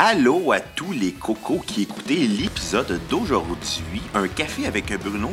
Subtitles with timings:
[0.00, 5.30] Allô à tous les cocos qui écoutaient l'épisode d'aujourd'hui, un café avec Bruno,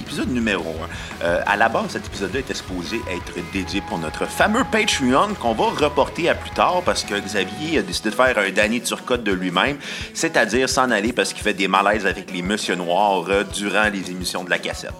[0.00, 0.74] épisode numéro
[1.20, 1.24] 1.
[1.26, 5.52] Euh, à la base, cet épisode-là était supposé être dédié pour notre fameux Patreon qu'on
[5.52, 9.22] va reporter à plus tard parce que Xavier a décidé de faire un Danny Turcotte
[9.22, 9.76] de lui-même,
[10.14, 14.10] c'est-à-dire s'en aller parce qu'il fait des malaises avec les Monsieur Noirs euh, durant les
[14.10, 14.94] émissions de la cassette.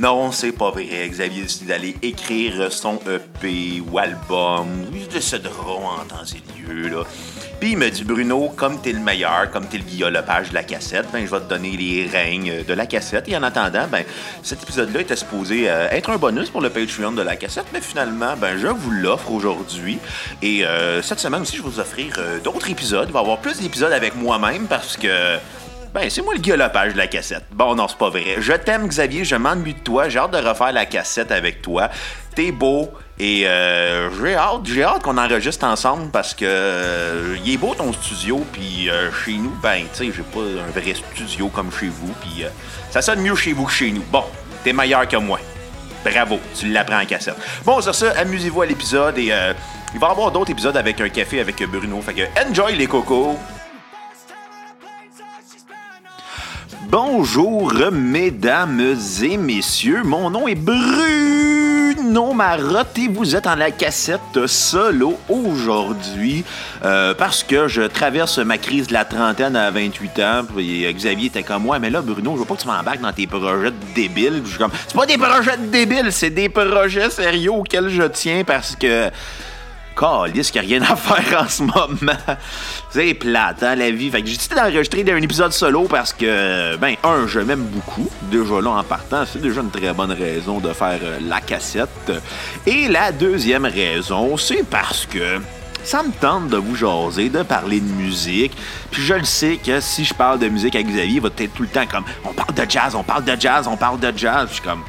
[0.00, 0.86] Non, c'est pas vrai.
[1.10, 6.62] Xavier a décidé d'aller écrire son EP ou album, de ce drôle en temps et
[6.62, 7.04] lieu, là.
[7.60, 10.62] Puis il me dit Bruno, comme t'es le meilleur, comme t'es le Guillaume de la
[10.62, 13.28] cassette, ben je vais te donner les règnes de la cassette.
[13.28, 14.02] Et en attendant, ben
[14.42, 17.82] cet épisode-là était supposé euh, être un bonus pour le Patreon de la cassette, mais
[17.82, 19.98] finalement, ben je vous l'offre aujourd'hui.
[20.40, 23.08] Et euh, cette semaine aussi, je vais vous offrir euh, d'autres épisodes.
[23.10, 25.36] Il va avoir plus d'épisodes avec moi-même parce que
[25.92, 27.44] ben, c'est moi le Guillaume Lepage de la cassette.
[27.52, 28.36] Bon, non, c'est pas vrai.
[28.38, 30.08] Je t'aime, Xavier, je m'ennuie de toi.
[30.08, 31.90] J'ai hâte de refaire la cassette avec toi.
[32.34, 37.52] T'es beau, et euh, j'ai hâte, j'ai hâte qu'on enregistre ensemble parce que euh, il
[37.52, 40.94] est beau ton studio, puis euh, chez nous, ben, tu sais, j'ai pas un vrai
[40.94, 42.44] studio comme chez vous, puis
[42.90, 44.02] ça sonne mieux chez vous que chez nous.
[44.10, 44.24] Bon,
[44.64, 45.38] t'es meilleur que moi.
[46.02, 47.36] Bravo, tu l'apprends en cassette.
[47.66, 49.32] Bon, sur ça, amusez-vous à l'épisode et
[49.92, 52.00] il va y avoir d'autres épisodes avec un café avec Bruno.
[52.00, 53.36] Fait que enjoy les cocos!
[56.90, 64.46] Bonjour, mesdames et messieurs, mon nom est Bruno Marotte et vous êtes en la cassette
[64.46, 66.44] solo aujourd'hui
[66.84, 70.42] euh, parce que je traverse ma crise de la trentaine à 28 ans.
[70.58, 73.12] Et Xavier était comme moi, mais là, Bruno, je veux pas que tu m'embarques dans
[73.12, 74.42] tes projets débiles.
[74.44, 78.74] Je comme, c'est pas des projets débiles, c'est des projets sérieux auxquels je tiens parce
[78.74, 79.10] que
[79.96, 82.36] Calice qu'il n'y a rien à faire en ce moment.
[82.90, 84.10] C'est plate, hein, la vie.
[84.10, 88.08] Fait que j'ai décidé d'enregistrer un épisode solo parce que, ben, un, je m'aime beaucoup.
[88.22, 92.12] Déjà là, en partant, c'est déjà une très bonne raison de faire euh, la cassette.
[92.66, 95.40] Et la deuxième raison, c'est parce que
[95.84, 98.52] ça me tente de vous jaser, de parler de musique.
[98.90, 101.54] Puis je le sais que si je parle de musique avec Xavier, il va être
[101.54, 104.12] tout le temps comme on parle de jazz, on parle de jazz, on parle de
[104.16, 104.48] jazz.
[104.48, 104.82] Je suis comme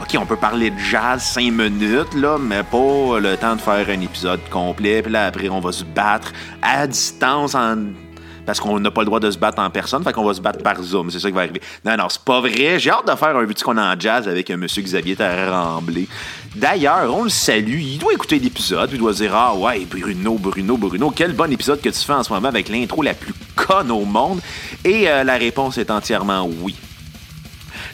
[0.00, 3.88] OK, on peut parler de jazz 5 minutes, là, mais pas le temps de faire
[3.88, 5.02] un épisode complet.
[5.02, 6.32] Puis là, après, on va se battre
[6.62, 7.56] à distance
[8.44, 10.40] parce qu'on n'a pas le droit de se battre en personne, fait qu'on va se
[10.40, 11.10] battre par Zoom.
[11.10, 11.60] C'est ça qui va arriver.
[11.84, 12.78] Non, non, c'est pas vrai.
[12.78, 14.66] J'ai hâte de faire un petit qu'on en jazz avec M.
[14.66, 16.08] Xavier Tarramblé.
[16.54, 17.78] D'ailleurs, on le salue.
[17.80, 18.90] Il doit écouter l'épisode.
[18.92, 22.22] Il doit dire Ah ouais, Bruno, Bruno, Bruno, quel bon épisode que tu fais en
[22.22, 24.40] ce moment avec l'intro la plus conne au monde.
[24.84, 26.76] Et euh, la réponse est entièrement oui.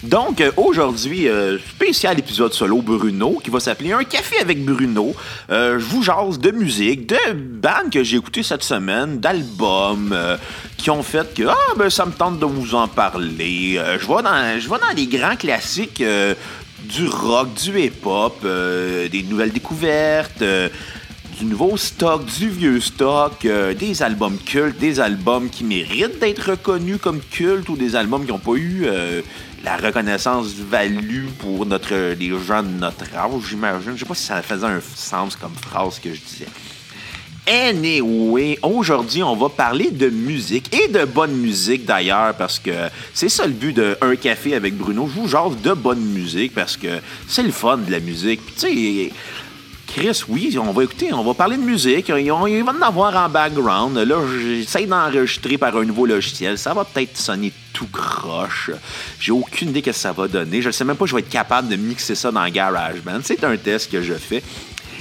[0.03, 5.15] Donc, euh, aujourd'hui, euh, spécial épisode solo Bruno qui va s'appeler Un café avec Bruno.
[5.51, 10.17] Euh, je vous jase de musique, de bandes que j'ai écoutées cette semaine, d'albums
[10.79, 13.79] qui ont fait que, ah, ben, ça me tente de vous en parler.
[14.01, 20.43] je vais dans, je dans les grands classiques du rock, du hip-hop, des nouvelles découvertes
[21.39, 23.47] du nouveau stock, du vieux stock,
[23.79, 28.33] des albums cultes, des albums qui méritent d'être reconnus comme cultes ou des albums qui
[28.33, 28.87] n'ont pas eu
[29.63, 33.93] la reconnaissance du value pour notre, les gens de notre âge, j'imagine.
[33.95, 36.47] Je sais pas si ça faisait un sens comme phrase que je disais.
[37.47, 42.71] Anyway, aujourd'hui, on va parler de musique et de bonne musique d'ailleurs, parce que
[43.13, 45.09] c'est ça le but de Un café avec Bruno.
[45.13, 48.41] Je vous genre de bonne musique parce que c'est le fun de la musique.
[48.57, 49.13] Tu sais,
[49.95, 52.13] Chris, oui, on va écouter, on va parler de musique.
[52.17, 53.99] Il va en avoir en background.
[53.99, 56.57] Là, j'essaie d'enregistrer par un nouveau logiciel.
[56.59, 58.71] Ça va peut-être sonner tout croche.
[59.19, 60.63] J'ai aucune idée que ça va donner.
[60.63, 63.21] Je ne sais même pas si je vais être capable de mixer ça dans GarageBand.
[63.25, 64.45] C'est un test que je fais.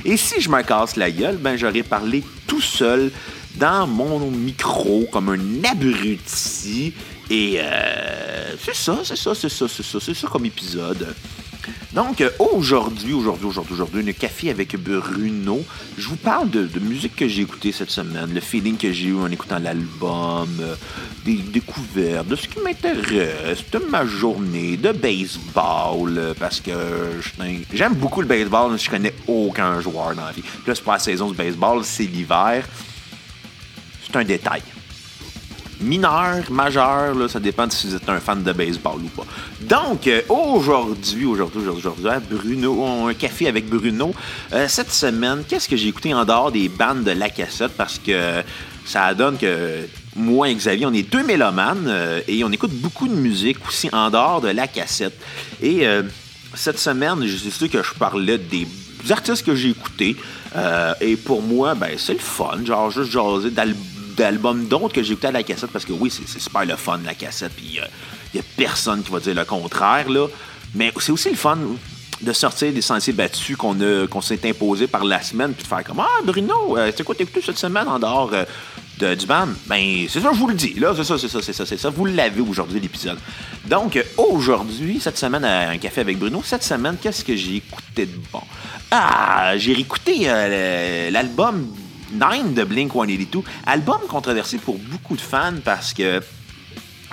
[0.05, 3.11] Et si je me casse la gueule, ben j'aurais parlé tout seul
[3.55, 6.93] dans mon micro comme un abruti.
[7.29, 11.13] Et euh, c'est ça, c'est ça, c'est ça, c'est ça, c'est ça comme épisode.
[11.93, 15.63] Donc, euh, aujourd'hui, aujourd'hui, aujourd'hui, aujourd'hui, un café avec Bruno.
[15.97, 19.17] Je vous parle de, musique que j'ai écoutée cette semaine, le feeling que j'ai eu
[19.17, 20.75] en écoutant l'album, euh,
[21.25, 26.71] des découvertes, de ce qui m'intéresse, de ma journée, de baseball, euh, parce que
[27.73, 30.43] j'aime beaucoup le baseball, mais je connais aucun joueur dans la vie.
[30.67, 32.67] Là, c'est pas la saison du baseball, c'est l'hiver.
[34.05, 34.61] C'est un détail
[35.81, 39.25] mineur, majeur, là, ça dépend si vous êtes un fan de baseball ou pas.
[39.61, 44.13] Donc, euh, aujourd'hui, aujourd'hui, aujourd'hui, Bruno, un café avec Bruno.
[44.53, 47.71] Euh, cette semaine, qu'est-ce que j'ai écouté en dehors des bandes de la cassette?
[47.77, 48.43] Parce que
[48.85, 53.07] ça donne que moi et Xavier, on est deux mélomanes euh, et on écoute beaucoup
[53.07, 55.17] de musique aussi en dehors de la cassette.
[55.61, 55.85] Et
[56.55, 58.67] cette semaine, je sais que je parlais des
[59.09, 60.15] artistes que j'ai écoutés.
[60.99, 62.59] et pour moi, ben, c'est le fun.
[62.65, 66.11] Genre, juste jaser d'albums d'albums d'autres que j'ai écouté à la cassette parce que oui,
[66.11, 67.85] c'est super le fun la cassette, puis il euh,
[68.33, 70.27] n'y a personne qui va dire le contraire, là.
[70.75, 71.57] Mais c'est aussi le fun
[72.21, 73.77] de sortir des sentiers battus qu'on
[74.09, 77.15] qu'on s'est imposé par la semaine, puis de faire comme Ah, Bruno, euh, c'est quoi
[77.17, 80.73] écouté cette semaine en dehors euh, du band, ben, c'est ça, je vous le dis.
[80.73, 81.89] Là, c'est ça, c'est ça, c'est ça, c'est ça.
[81.89, 83.17] Vous l'avez aujourd'hui, l'épisode.
[83.65, 88.05] Donc, aujourd'hui, cette semaine, à un café avec Bruno, cette semaine, qu'est-ce que j'ai écouté
[88.07, 88.41] de bon?
[88.91, 91.67] Ah, j'ai réécouté euh, l'album
[92.11, 93.41] Nine de Blink 182.
[93.65, 96.21] Album controversé pour beaucoup de fans parce que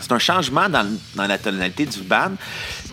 [0.00, 2.32] c'est un changement dans, la tonalité du band.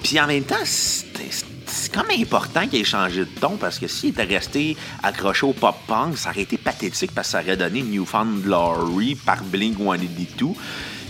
[0.02, 3.88] Puis en même temps, c'est quand même important qu'il ait changé de ton parce que
[3.88, 7.82] s'il était resté accroché au pop-punk, ça aurait été pathétique parce que ça aurait donné
[7.82, 10.48] Newfound Glory par Blink 182.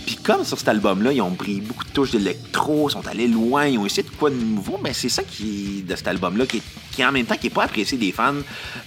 [0.06, 3.66] Puis comme sur cet album-là, ils ont pris beaucoup de touches d'électro, sont allés loin,
[3.66, 6.62] ils ont essayé de quoi de nouveau, mais c'est ça qui de cet album-là qui,
[6.92, 8.34] qui en même temps qui est pas apprécié des fans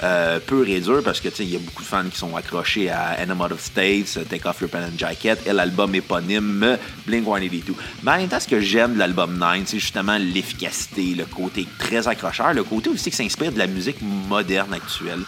[0.04, 3.10] euh, peu et parce que il y a beaucoup de fans qui sont accrochés à
[3.20, 7.74] Animal of States, Take Off Your Pen and Jacket et l'album éponyme Blink 182.
[8.04, 11.68] Mais en même temps, ce que j'aime de l'album 9, c'est justement l'efficacité, le côté
[11.80, 15.24] très accrocheur, le côté aussi qui s'inspire de la musique moderne actuelle.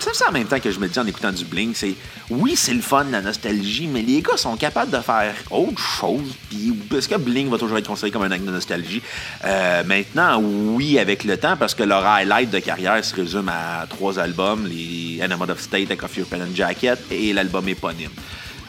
[0.00, 1.94] C'est ça en même temps que je me dis en écoutant du Blink, c'est
[2.30, 6.34] oui, c'est le fun, la nostalgie, mais les gars sont capables de faire autre chose.
[6.48, 9.02] Puis est-ce que Blink va toujours être considéré comme un acte de nostalgie?
[9.44, 13.86] Euh, maintenant, oui, avec le temps, parce que leur highlight de carrière se résume à
[13.88, 18.10] trois albums, les Animal of State, A Coffee Pen and Jacket et l'album éponyme.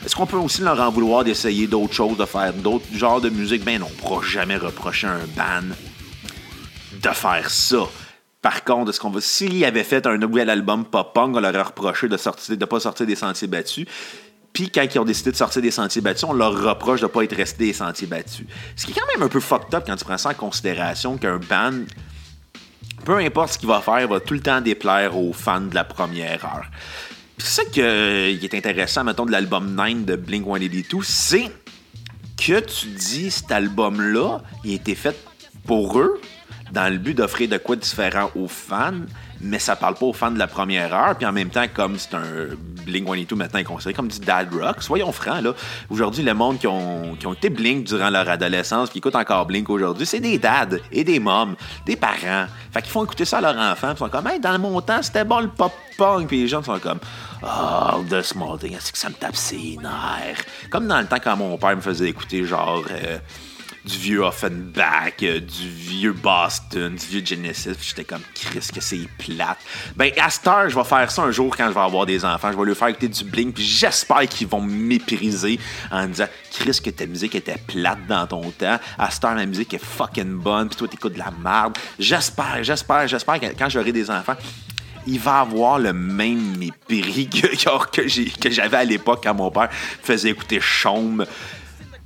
[0.03, 3.29] Est-ce qu'on peut aussi leur en vouloir d'essayer d'autres choses, de faire d'autres genres de
[3.29, 3.63] musique?
[3.63, 5.75] Ben non, on ne pourra jamais reprocher un band
[7.01, 7.87] de faire ça.
[8.41, 9.19] Par contre, est-ce qu'on va.
[9.21, 13.05] S'il avait fait un nouvel album pop-punk, on leur aurait reproché de ne pas sortir
[13.05, 13.85] des sentiers battus.
[14.53, 17.11] Puis quand ils ont décidé de sortir des sentiers battus, on leur reproche de ne
[17.11, 18.45] pas être resté des sentiers battus.
[18.75, 21.17] Ce qui est quand même un peu fucked up quand tu prends ça en considération
[21.17, 21.83] qu'un band,
[23.05, 25.83] peu importe ce qu'il va faire, va tout le temps déplaire aux fans de la
[25.83, 26.65] première heure.
[27.37, 31.51] C'est ça qui est intéressant, mettons, de l'album 9 de Blink 182, c'est
[32.37, 35.15] que tu dis cet album-là, il a été fait
[35.65, 36.19] pour eux,
[36.71, 38.93] dans le but d'offrir de quoi différent aux fans,
[39.41, 41.15] mais ça parle pas aux fans de la première heure.
[41.15, 42.55] Puis en même temps, comme c'est un
[42.85, 45.53] Blink 182 maintenant est considéré comme du dad rock, soyons francs, là.
[45.89, 49.45] Aujourd'hui, le monde qui ont, qui ont été Blink durant leur adolescence, qui écoutent encore
[49.45, 51.55] Blink aujourd'hui, c'est des dads et des moms,
[51.85, 52.47] des parents.
[52.71, 53.91] Fait qu'ils font écouter ça à leurs enfants.
[53.91, 56.27] Ils sont comme, hey, dans mon temps, c'était bon le pop-punk.
[56.27, 56.99] Puis les gens sont comme,
[57.43, 60.43] oh, the small thing, c'est que ça me tape ses nerfs?
[60.69, 62.83] Comme dans le temps quand mon père me faisait écouter, genre.
[62.91, 63.17] Euh,
[63.85, 67.75] du vieux Offenbach, euh, du vieux Boston, du vieux Genesis.
[67.81, 69.57] J'étais comme, Chris, que c'est plate.
[69.95, 72.51] Ben, à Star, je vais faire ça un jour quand je vais avoir des enfants.
[72.51, 75.59] Je vais leur faire écouter du Blink, puis j'espère qu'ils vont mépriser
[75.91, 78.79] en disant, Chris, que ta musique était plate dans ton temps.
[78.97, 81.77] À Star, la musique est fucking bonne, puis toi, t'écoutes de la merde.
[81.97, 84.35] J'espère, j'espère, j'espère que quand j'aurai des enfants,
[85.07, 90.29] il va avoir le même mépris que, que j'avais à l'époque quand mon père faisait
[90.29, 91.25] écouter Chaume.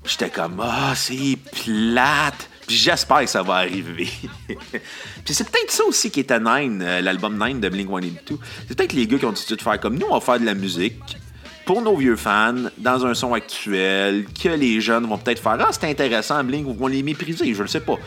[0.05, 2.49] J'étais comme, ah, c'est plate.
[2.67, 4.09] Puis j'espère que ça va arriver.
[4.47, 8.39] puis c'est peut-être ça aussi qui était Nine, euh, l'album Nine de Blink 182.
[8.67, 10.45] C'est peut-être les gars qui ont décidé de faire comme nous, on va faire de
[10.45, 11.17] la musique
[11.65, 15.69] pour nos vieux fans, dans un son actuel, que les jeunes vont peut-être faire Ah,
[15.71, 17.97] c'est intéressant, Blink, ou vont les mépriser, je ne sais pas.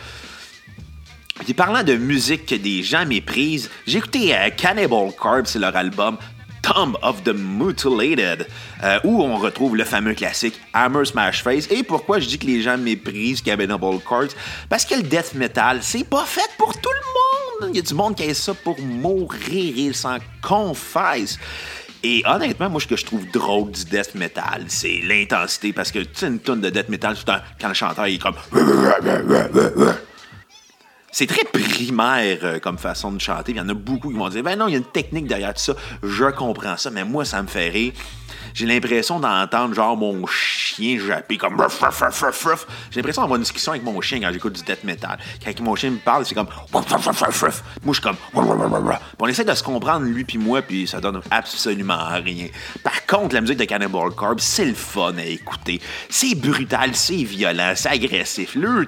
[1.43, 5.75] Puis parlant de musique que des gens méprisent, j'ai écouté euh, Cannibal Corpse, c'est leur
[5.75, 6.17] album
[6.67, 8.45] Tomb of the Mutilated,
[8.83, 11.65] euh, où on retrouve le fameux classique Hammer Smash Face.
[11.71, 14.35] Et pourquoi je dis que les gens méprisent Cannibal Corpse?
[14.67, 17.73] Parce que le death metal, c'est pas fait pour tout le monde.
[17.73, 21.39] Il y a du monde qui a ça pour mourir, il s'en confesse.
[22.03, 25.71] Et honnêtement, moi, ce que je trouve drôle du death metal, c'est l'intensité.
[25.71, 28.07] Parce que, tu sais, une tonne de death metal, tout le temps, quand le chanteur
[28.07, 28.35] il est comme
[31.17, 33.51] c'est très primaire euh, comme façon de chanter.
[33.51, 35.25] Il y en a beaucoup qui vont dire Ben non, il y a une technique
[35.25, 35.73] derrière tout ça.
[36.03, 37.93] Je comprends ça, mais moi, ça me fait rire.
[38.53, 43.99] J'ai l'impression d'entendre genre mon chien japper comme J'ai l'impression d'avoir une discussion avec mon
[43.99, 45.17] chien quand j'écoute du death metal.
[45.43, 48.17] Quand mon chien me parle, c'est comme Moi, je suis comme
[49.19, 52.47] On essaie de se comprendre, lui puis moi, puis ça donne absolument rien.
[52.83, 55.81] Par contre, la musique de Cannibal Corpse, c'est le fun à écouter.
[56.09, 58.53] C'est brutal, c'est violent, c'est agressif.
[58.53, 58.85] Le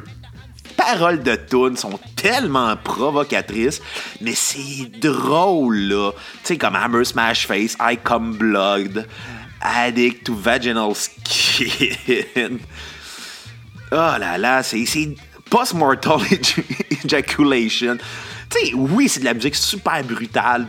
[0.79, 3.81] paroles de tunes sont tellement provocatrices,
[4.21, 6.11] mais c'est drôle, là.
[6.11, 9.05] Tu sais, comme Hammer Smash Face, I Come Blood,
[9.61, 12.59] Addict to Vaginal Skin.
[13.91, 14.85] Oh là là, c'est
[15.49, 16.19] post-mortal
[17.03, 17.97] ejaculation.
[18.49, 20.67] Tu sais, oui, c'est de la musique super brutale,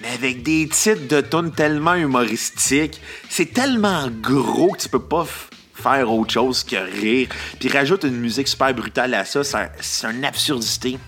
[0.00, 5.26] mais avec des titres de tunes tellement humoristiques, c'est tellement gros que tu peux pas
[5.74, 7.28] faire autre chose que rire.
[7.58, 9.42] Puis rajoute une musique super brutale à ça.
[9.44, 10.98] C'est une absurdité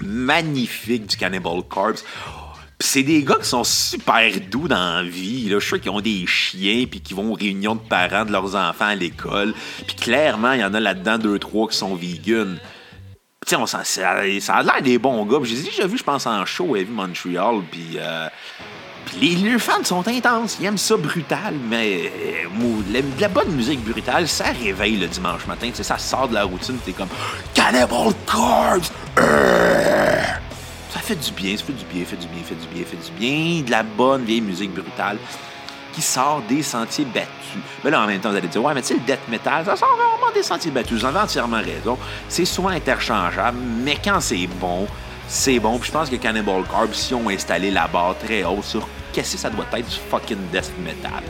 [0.00, 2.04] magnifique du Cannibal Corpse.
[2.80, 5.48] c'est des gars qui sont super doux dans la vie.
[5.48, 5.58] Là.
[5.58, 8.32] Je suis sûr qu'ils ont des chiens puis qui vont aux réunions de parents de
[8.32, 9.54] leurs enfants à l'école.
[9.86, 12.58] Puis clairement, il y en a là-dedans deux, trois qui sont vegan.
[13.46, 15.38] sais, on ça, ça a l'air des bons gars.
[15.44, 17.62] J'ai déjà vu, je pense, en show à Montreal.
[17.70, 18.28] Puis euh,
[19.06, 22.10] Puis les, fans sont intenses, ils aiment ça brutal, mais
[22.50, 26.34] euh, la, bonne musique brutale, ça réveille le dimanche matin, tu sais, ça sort de
[26.34, 27.08] la routine, t'es comme
[27.52, 28.90] Cannibal Corpse!
[30.90, 32.96] Ça fait du bien, ça fait du bien, fait du bien, fait du bien, fait
[32.96, 35.18] du bien, de la bonne vieille musique brutale
[35.94, 37.28] qui sort des sentiers battus.
[37.84, 39.64] Mais là, en même temps, vous allez dire, ouais, mais tu sais, le death metal,
[39.64, 41.00] ça sort vraiment des sentiers battus.
[41.00, 41.96] Vous avez entièrement raison.
[42.28, 44.86] C'est souvent interchangeable, mais quand c'est bon,
[45.28, 45.78] c'est bon.
[45.78, 49.32] Puis je pense que Cannibal Corpse, si on installé la barre très haute sur qu'est-ce
[49.32, 51.22] que ça doit être du fucking death metal.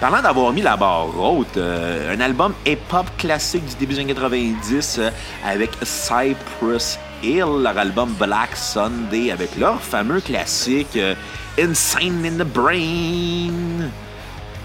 [0.00, 4.14] Parlant d'avoir mis la barre haute, euh, un album hip-hop classique du début des années
[4.14, 5.10] 90 euh,
[5.42, 11.14] avec Cypress Hill, leur album Black Sunday, avec leur fameux classique euh,
[11.58, 13.88] Insane in the Brain.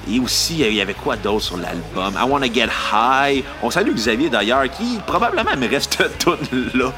[0.10, 2.14] Et aussi, il y avait quoi d'autre sur l'album?
[2.20, 3.46] I Wanna Get High.
[3.64, 6.92] On salue Xavier d'ailleurs, qui probablement me reste toute là.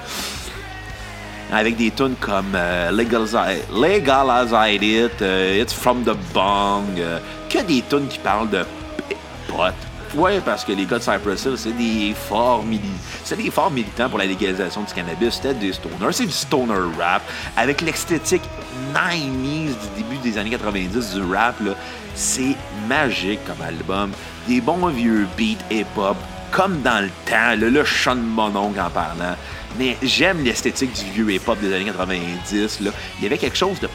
[1.53, 6.97] Avec des tunes comme euh, Legalize, It, euh, It's From the Bong.
[6.97, 8.65] Euh, que des tunes qui parlent de
[9.47, 9.73] potes.
[10.15, 12.63] Ouais, parce que les gars de Cypress Hill, c'est des forts
[13.23, 15.35] c'est des forts militants pour la légalisation du cannabis.
[15.35, 16.11] C'était des stoners.
[16.11, 17.21] C'est du stoner rap
[17.55, 18.43] avec l'esthétique
[18.93, 21.55] 90s du début des années 90 du rap.
[22.15, 22.55] C'est
[22.87, 24.11] magique comme album.
[24.47, 26.17] Des bons vieux beats hip-hop,
[26.53, 27.55] comme dans le temps.
[27.55, 29.35] Là, là je chante mon oncle en parlant.
[29.77, 32.81] Mais j'aime l'esthétique du vieux hip-hop des années 90.
[32.81, 32.91] Là.
[33.17, 33.89] Il y avait quelque chose de,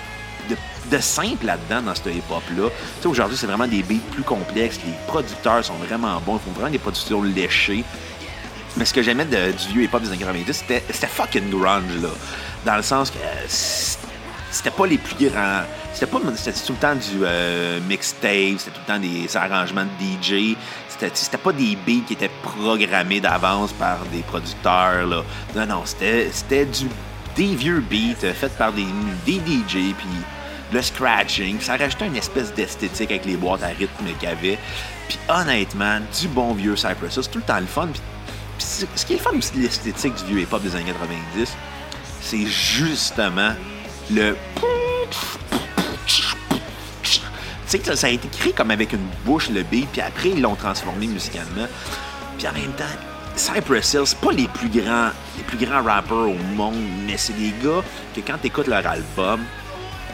[1.00, 2.68] simple là-dedans, dans ce hip-hop-là.
[3.04, 4.80] Aujourd'hui, c'est vraiment des beats plus complexes.
[4.84, 6.36] Les producteurs sont vraiment bons.
[6.36, 7.84] Ils font vraiment des productions léchées.
[8.76, 12.08] Mais ce que j'aimais du vieux hip-hop des années 90, c'était fucking grunge, là.
[12.64, 13.18] Dans le sens que
[14.50, 15.62] c'était pas les plus grands.
[15.92, 19.84] C'était pas c'était tout le temps du euh, mixtape, c'était tout le temps des arrangements
[19.84, 20.56] de DJ.
[20.88, 25.06] C'était pas des beats qui étaient programmés d'avance par des producteurs.
[25.06, 25.22] Là.
[25.54, 26.88] Non, non, c'était du
[27.36, 28.86] des vieux beats faits par des,
[29.24, 30.08] des DJ, puis
[30.72, 31.60] le scratching.
[31.60, 34.58] Ça rajoutait une espèce d'esthétique avec les boîtes à rythme qu'il y avait.
[35.08, 37.88] Puis honnêtement, du bon vieux Cypress c'est tout le temps le fun.
[37.92, 38.02] Puis,
[38.58, 41.56] ce qui est le fun de l'esthétique du vieux hip-hop des années 90,
[42.20, 43.52] c'est justement
[44.10, 44.36] le.
[47.02, 47.20] Tu
[47.66, 50.40] sais que ça a été créé comme avec une bouche, le beat, puis après, ils
[50.40, 51.66] l'ont transformé musicalement.
[52.38, 52.84] Puis en même temps,
[53.36, 56.74] Cypress Hill, c'est pas les plus grands, les plus grands rappers au monde,
[57.06, 57.82] mais c'est des gars
[58.16, 59.40] que quand t'écoutes leur album,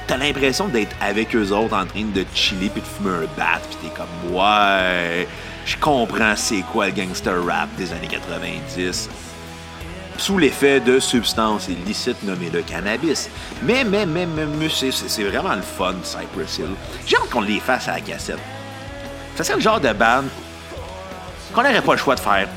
[0.06, 3.60] t'as l'impression d'être avec eux autres en train de chiller puis de fumer un bat,
[3.68, 5.28] puis t'es comme, ouais,
[5.64, 9.08] je comprends c'est quoi le gangster rap des années 90
[10.16, 13.28] sous l'effet de substances illicites nommées le cannabis.
[13.62, 16.74] Mais, mais, mais, mais, c'est vraiment le fun, Cypress Hill.
[17.06, 18.38] J'ai hâte qu'on les fasse à la cassette.
[19.36, 20.24] Ça serait le genre de band
[21.52, 22.48] qu'on n'aurait pas le choix de faire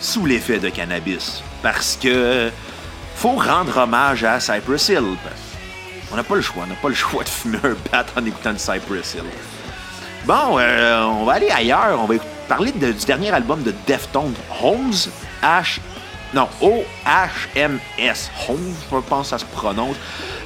[0.00, 1.42] sous l'effet de cannabis.
[1.62, 2.50] Parce que
[3.16, 5.16] faut rendre hommage à Cypress Hill.
[6.12, 6.64] On n'a pas le choix.
[6.64, 9.24] On n'a pas le choix de fumer un bat en écoutant du Cypress Hill.
[10.26, 11.98] Bon, euh, on va aller ailleurs.
[12.00, 12.14] On va
[12.48, 14.92] parler du dernier album de Deftones, Holmes
[15.42, 15.80] H
[16.34, 18.30] non, O-H-M-S.
[18.48, 19.96] Home, je pense que ça se prononce.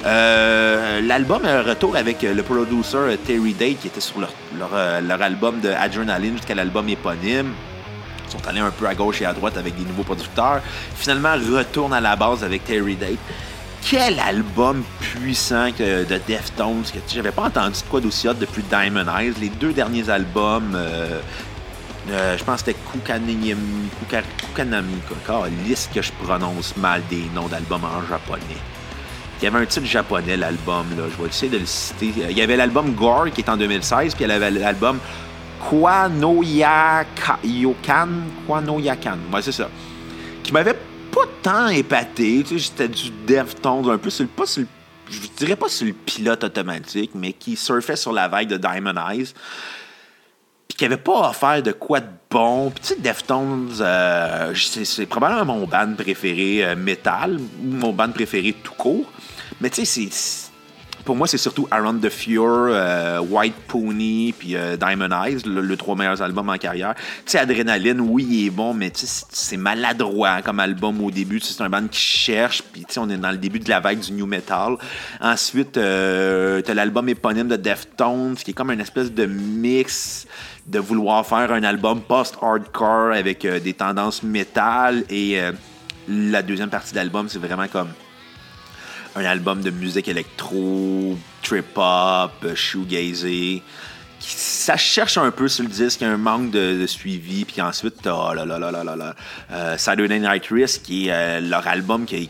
[0.05, 4.31] Euh, l'album a un retour avec le producer Terry Date qui était sur leur,
[4.73, 7.53] euh, leur, album de Adrenaline jusqu'à l'album éponyme.
[8.27, 10.61] Ils sont allés un peu à gauche et à droite avec des nouveaux producteurs.
[10.95, 13.17] Finalement, retourne à la base avec Terry Date.
[13.81, 19.05] Quel album puissant de Deftones que j'avais pas entendu de quoi d'aussi hot depuis Diamond
[19.17, 19.33] Eyes.
[19.41, 21.21] Les deux derniers albums, euh,
[22.11, 23.55] euh, je pense que c'était Kukanami,
[25.67, 28.43] liste que je prononce mal des noms d'albums en japonais.
[29.41, 31.03] Il y avait un titre japonais, l'album, là.
[31.09, 32.11] Je vais essayer de le citer.
[32.29, 34.99] Il y avait l'album Gore qui est en 2016, puis il y avait l'album
[35.61, 37.37] Kwano Yakan.
[38.45, 39.17] Kwano Yakan.
[39.31, 39.69] Ouais, c'est ça.
[40.43, 40.77] Qui m'avait
[41.11, 42.43] pas tant épaté.
[42.45, 44.67] Tu sais, c'était du Deftones, un peu sur le, pas sur le,
[45.09, 48.95] je dirais pas sur le pilote automatique, mais qui surfait sur la vague de Diamond
[49.09, 49.33] Eyes
[50.77, 52.71] qui avait pas offert de quoi de bon.
[52.71, 58.55] Puis tu sais, Deftones, euh, c'est probablement mon band préféré euh, métal, mon band préféré
[58.63, 59.11] tout court.
[59.61, 60.09] Mais tu sais,
[61.03, 65.95] pour moi, c'est surtout Around the Fure, euh, White Pony, puis Diamond Eyes, le, trois
[65.95, 66.93] meilleurs albums en carrière.
[67.25, 71.39] Tu sais, Adrenaline, oui, il est bon, mais c'est maladroit comme album au début.
[71.39, 74.13] C'est un band qui cherche, puis on est dans le début de la vague du
[74.13, 74.75] new metal.
[75.19, 80.27] Ensuite, t'as l'album éponyme de Deftones, qui est comme une espèce de mix
[80.69, 85.51] de vouloir faire un album post-hardcore avec euh, des tendances métal et euh,
[86.07, 87.89] la deuxième partie de l'album, c'est vraiment comme
[89.15, 93.63] un album de musique électro, trip-hop, shoegazy.
[94.19, 98.13] Ça cherche un peu sur le disque, a un manque de, suivi, puis ensuite, t'as
[98.13, 99.15] oh là, là, là, là, là, là,
[99.51, 102.29] euh, Saturday Night Risk, qui est leur album qui,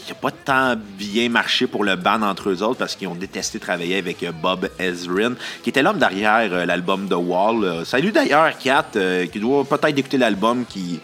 [0.00, 3.14] qui n'a pas tant bien marché pour le band entre eux autres parce qu'ils ont
[3.14, 7.84] détesté travailler avec euh, Bob Ezrin, qui était l'homme derrière euh, l'album The Wall.
[7.84, 8.86] salut d'ailleurs, Kat,
[9.32, 11.00] qui doit peut-être écouter l'album qui.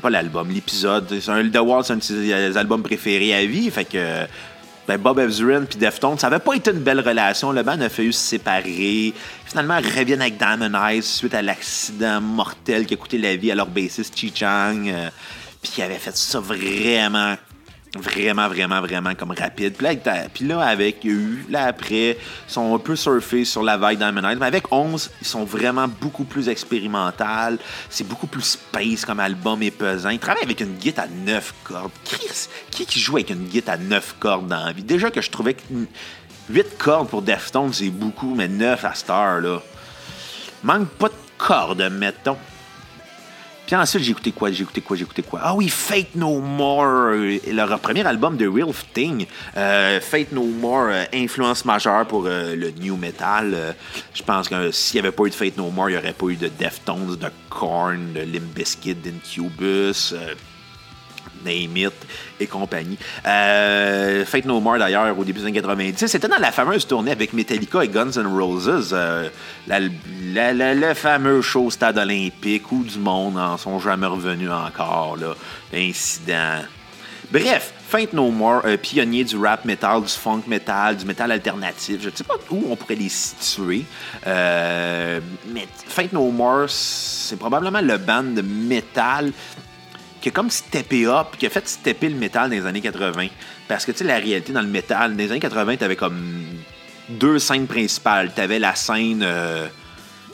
[0.00, 1.06] pas l'album, l'épisode.
[1.06, 3.70] The Wall, c'est un de ses albums préférés à vie.
[3.70, 4.26] Fait que
[4.86, 7.52] ben Bob Ezrin puis Deftones, ça avait pas été une belle relation.
[7.52, 9.12] Le band a failli se séparer.
[9.44, 13.50] Finalement, ils reviennent avec Diamond Eyes suite à l'accident mortel qui a coûté la vie
[13.50, 14.84] à leur bassiste Chi Chang.
[15.60, 17.36] puis qui avait fait ça vraiment
[17.96, 19.74] vraiment, vraiment, vraiment comme rapide.
[20.34, 24.12] Puis là, avec eux, là après, ils sont un peu surfés sur la vague Eyes.
[24.12, 27.58] Mais avec 11, ils sont vraiment beaucoup plus expérimentales.
[27.88, 30.10] C'est beaucoup plus space comme album et pesant.
[30.10, 31.90] Ils travaillent avec une guitare à 9 cordes.
[32.04, 34.82] Chris, qui qui joue avec une guitare à 9 cordes dans la vie?
[34.82, 35.62] Déjà que je trouvais que
[36.50, 39.62] 8 cordes pour Deftones, c'est beaucoup, mais 9 à Star, là.
[40.62, 42.36] Manque pas de cordes, mettons.
[43.68, 45.40] Puis ensuite, j'ai écouté quoi, j'ai écouté quoi, j'ai écouté quoi?
[45.42, 47.10] Ah oui, Fate No More,
[47.52, 49.26] leur premier album de Real Thing.
[49.58, 53.76] Euh, Fate No More, euh, influence majeure pour euh, le new metal.
[54.14, 56.14] je pense que s'il n'y avait pas eu de Fate No More, il n'y aurait
[56.14, 60.14] pas eu de Deftones, de Korn, de Limp Bizkit, d'Incubus.
[61.44, 61.92] Name It
[62.40, 62.98] et compagnie.
[63.26, 67.10] Euh, Fate No More, d'ailleurs, au début des années 90, c'était dans la fameuse tournée
[67.10, 69.28] avec Metallica et Guns N' Roses, euh,
[69.66, 75.16] le fameux show stade olympique où du monde n'en sont jamais revenus encore,
[75.72, 76.62] l'incident.
[77.30, 82.00] Bref, Fate No More, euh, pionnier du rap metal, du funk metal, du metal alternatif.
[82.00, 83.84] Je ne sais pas où on pourrait les situer.
[84.24, 89.32] mais Fate No More, c'est probablement le band de metal
[90.20, 93.28] qui a comme steppé up, qui a fait stepper le métal dans les années 80.
[93.66, 96.44] Parce que, tu sais, la réalité dans le métal, dans les années 80, t'avais comme
[97.08, 98.32] deux scènes principales.
[98.32, 99.22] T'avais la scène...
[99.22, 99.66] Euh,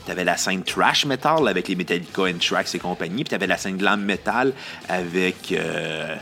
[0.06, 3.78] t'avais la scène trash metal avec les Metallica, Trax et compagnie, puis t'avais la scène
[3.78, 4.52] glam metal
[4.88, 6.14] avec euh,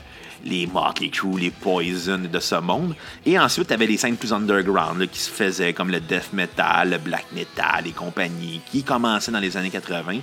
[0.45, 2.95] les Motley Crue, les Poison de ce monde.
[3.27, 6.99] Et ensuite, t'avais les scènes plus underground qui se faisaient comme le death metal, le
[6.99, 10.19] black metal et compagnie, qui commençaient dans les années 80.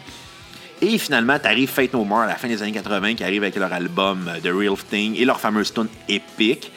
[0.82, 3.56] Et finalement, t'arrives Fate No More à la fin des années 80 qui arrive avec
[3.56, 6.72] leur album euh, The Real Thing et leur fameuse tune épique.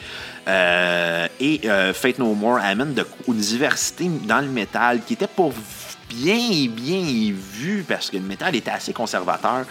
[0.48, 2.94] Euh, et euh, Fate No More amène
[3.28, 5.50] une diversité dans le métal qui était pas
[6.08, 9.64] bien, bien vu parce que le métal était assez conservateur.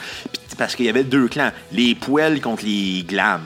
[0.58, 3.42] Parce qu'il y avait deux clans, les poêles contre les glams.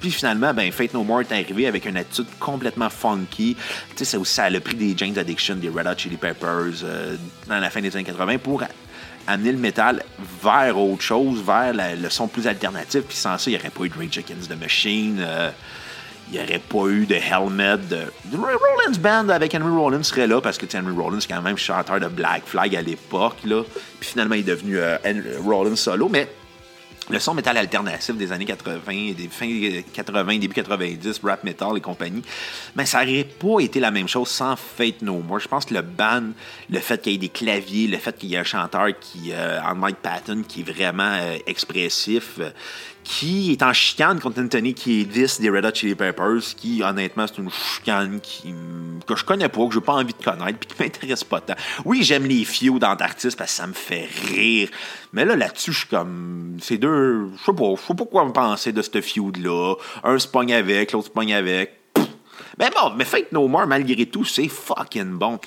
[0.00, 3.56] Puis finalement, ben, Fate No More est arrivé avec une attitude complètement funky.
[3.94, 6.84] Tu sais, ça a le prix des James Addiction, des Red Hot Chili Peppers
[7.46, 8.62] dans la fin des années 80 pour
[9.26, 10.02] amener le métal
[10.42, 13.02] vers autre chose, vers le son plus alternatif.
[13.02, 15.18] Puis sans ça, il n'y aurait pas eu de Ray Chickens de Machine.
[15.20, 15.50] Euh,
[16.28, 17.78] il n'y aurait pas eu de Helmet.
[17.88, 17.98] De...
[18.36, 22.00] Rollins Band avec Henry Rollins serait là parce que Henry Rollins, c'est quand même chanteur
[22.00, 23.36] de Black Flag à l'époque.
[23.42, 23.60] Puis
[24.00, 24.96] finalement, il est devenu euh,
[25.44, 26.08] Rollins solo.
[26.08, 26.28] Mais
[27.08, 29.46] le son métal alternatif des années 80, des fin
[29.92, 32.22] 80, début 90, rap metal et compagnie,
[32.74, 35.38] mais ça n'aurait pas été la même chose sans Fate No More.
[35.38, 36.30] Je pense que le band,
[36.68, 39.32] le fait qu'il y ait des claviers, le fait qu'il y ait un chanteur qui,
[39.32, 42.50] euh, Mike Patton, qui est vraiment euh, expressif, euh,
[43.06, 46.82] qui est en chicane contre Anthony qui est 10 des Red Hot Chili Peppers, qui
[46.82, 48.52] honnêtement c'est une chicane qui,
[49.06, 51.54] que je connais pas, que j'ai pas envie de connaître, puis qui m'intéresse pas tant.
[51.84, 54.68] Oui, j'aime les feuds d'Antarctis parce que ça me fait rire,
[55.12, 58.24] mais là là-dessus je suis comme, c'est deux, je sais pas, je sais pas quoi
[58.24, 59.74] me penser de ce feud-là.
[60.02, 61.78] Un se pogne avec, l'autre se pogne avec.
[62.58, 65.38] Mais bon, mais Fate No More, malgré tout, c'est fucking bon.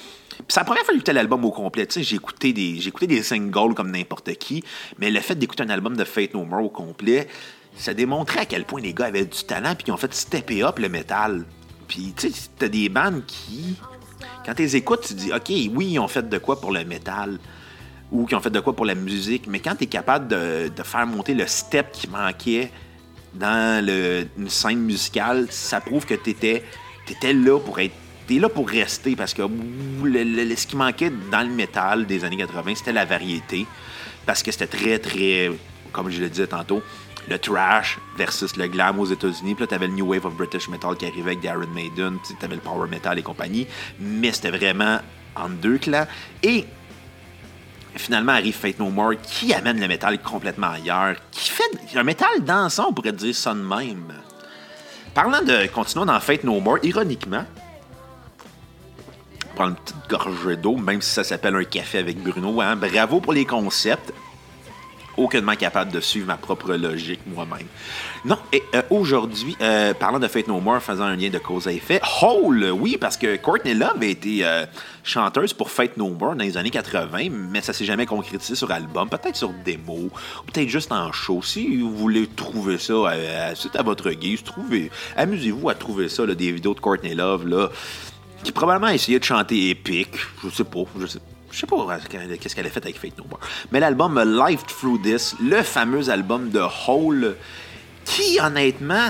[0.48, 1.86] C'est la première fois que j'écoutais l'album au complet.
[1.86, 4.64] Tu sais, j'ai écouté des, écouté des singles comme n'importe qui,
[4.98, 7.28] mais le fait d'écouter un album de Fate No More au complet,
[7.76, 10.64] ça démontrait à quel point les gars avaient du talent puis qu'ils ont fait stepper
[10.64, 11.46] up le métal.
[11.88, 13.76] Puis tu sais, t'as des bandes qui,
[14.46, 17.40] quand tu écoutes, tu dis, ok, oui, ils ont fait de quoi pour le métal
[18.12, 20.84] ou qui ont fait de quoi pour la musique, mais quand tu es capable de,
[20.84, 22.72] faire monter le step qui manquait
[23.34, 23.86] dans
[24.38, 26.64] une scène musicale, ça prouve que tu étais,
[27.08, 27.94] étais là pour être
[28.30, 32.76] t'es là pour rester parce que ce qui manquait dans le métal des années 80,
[32.76, 33.66] c'était la variété.
[34.28, 35.52] Parce que c'était très, très,
[35.92, 36.84] comme je le disais tantôt,
[37.28, 39.56] le trash versus le glam aux États-Unis.
[39.56, 42.20] Puis là, t'avais le New Wave of British Metal qui arrivait avec Darren Maiden.
[42.24, 43.66] Puis t'avais le Power Metal et compagnie.
[44.00, 45.00] Mais c'était vraiment
[45.36, 46.06] en deux clans.
[46.44, 46.66] Et
[47.96, 51.16] finalement arrive Fate No More qui amène le métal complètement ailleurs.
[51.32, 51.64] Qui fait
[51.96, 54.14] un métal dansant, on pourrait dire ça de même.
[55.16, 57.46] Parlant de continuons dans Fate No More, ironiquement,
[59.60, 62.62] prendre une petite gorgée d'eau, même si ça s'appelle un café avec Bruno.
[62.62, 62.78] Hein.
[62.78, 64.14] Bravo pour les concepts.
[65.18, 67.68] aucunement capable de suivre ma propre logique moi-même.
[68.24, 71.68] Non, et euh, aujourd'hui, euh, parlant de Fate No More, faisant un lien de cause
[71.68, 74.66] à effet, Hole, oui, parce que Courtney Love a été euh,
[75.04, 78.72] chanteuse pour Fate No More dans les années 80, mais ça s'est jamais concrétisé sur
[78.72, 80.10] album, peut-être sur démo,
[80.54, 81.42] peut-être juste en show.
[81.42, 86.54] Si vous voulez trouver ça à, à votre guise, trouvez, amusez-vous à trouver ça, des
[86.54, 87.70] vidéos de Courtney Love, là,
[88.44, 91.20] qui probablement essayé de chanter épique, je sais pas, je sais
[91.52, 92.00] sais pas
[92.40, 93.40] qu'est-ce qu'elle a fait avec Fate No More.
[93.72, 97.36] Mais l'album Life Through This, le fameux album de Hole,
[98.06, 99.10] qui, honnêtement,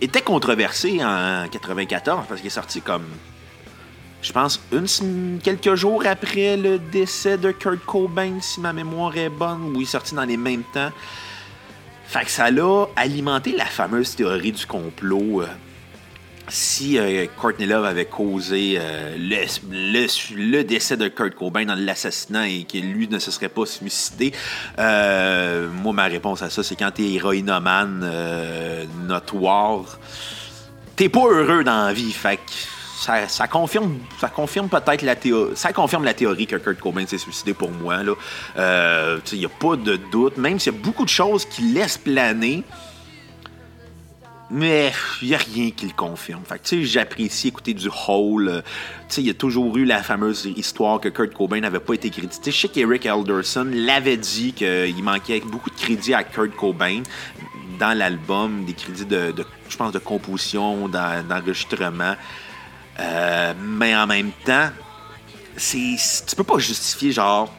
[0.00, 3.04] était controversé en 94 parce qu'il est sorti comme,
[4.20, 9.30] je pense, une, quelques jours après le décès de Kurt Cobain, si ma mémoire est
[9.30, 10.90] bonne, ou il est sorti dans les mêmes temps.
[12.06, 15.44] Fait que ça l'a alimenté la fameuse théorie du complot.
[16.48, 22.64] Si euh, Courtney Love avait causé euh, le, décès de Kurt Cobain dans l'assassinat et
[22.64, 24.32] que lui ne se serait pas suicidé,
[24.78, 28.04] euh, moi, ma réponse à ça, c'est quand t'es héroïnomane
[29.06, 29.98] notoire,
[30.96, 32.12] t'es pas heureux dans la vie.
[32.12, 35.52] Fait que ça, confirme, ça confirme peut-être la théorie.
[35.54, 38.00] Ça confirme la théorie que Kurt Cobain s'est suicidé pour moi.
[38.02, 41.98] Il n'y a pas de doute, même s'il y a beaucoup de choses qui laissent
[41.98, 42.64] planer
[44.52, 46.42] mais il n'y a rien qui le confirme.
[46.44, 48.48] Fait que, j'apprécie écouter du Hole.
[48.48, 48.60] Euh,
[49.16, 52.50] il y a toujours eu la fameuse histoire que Kurt Cobain n'avait pas été crédité.
[52.50, 57.02] Je sais qu'Eric Elderson l'avait dit qu'il manquait beaucoup de crédits à Kurt Cobain
[57.78, 59.34] dans l'album, des crédits de,
[59.68, 62.14] je pense, de composition, d'enregistrement.
[63.00, 64.68] Euh, mais en même temps,
[65.56, 67.50] c'est, tu peux pas justifier, genre,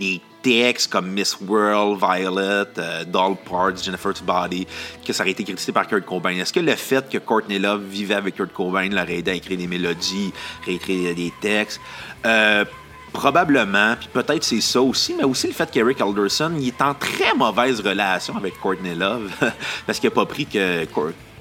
[0.00, 4.64] les textes comme Miss World, Violet, euh, Doll Parts, Jennifer's Body,
[5.04, 6.36] que ça aurait été crédité par Kurt Cobain.
[6.36, 9.58] Est-ce que le fait que Courtney Love vivait avec Kurt Cobain l'aurait aidé à écrire
[9.58, 10.32] des mélodies,
[10.64, 11.80] réécrire des textes?
[12.24, 12.64] Euh,
[13.12, 16.94] probablement, puis peut-être c'est ça aussi, mais aussi le fait qu'Eric Alderson il est en
[16.94, 19.28] très mauvaise relation avec Courtney Love,
[19.86, 20.84] parce qu'il n'a pas pris que,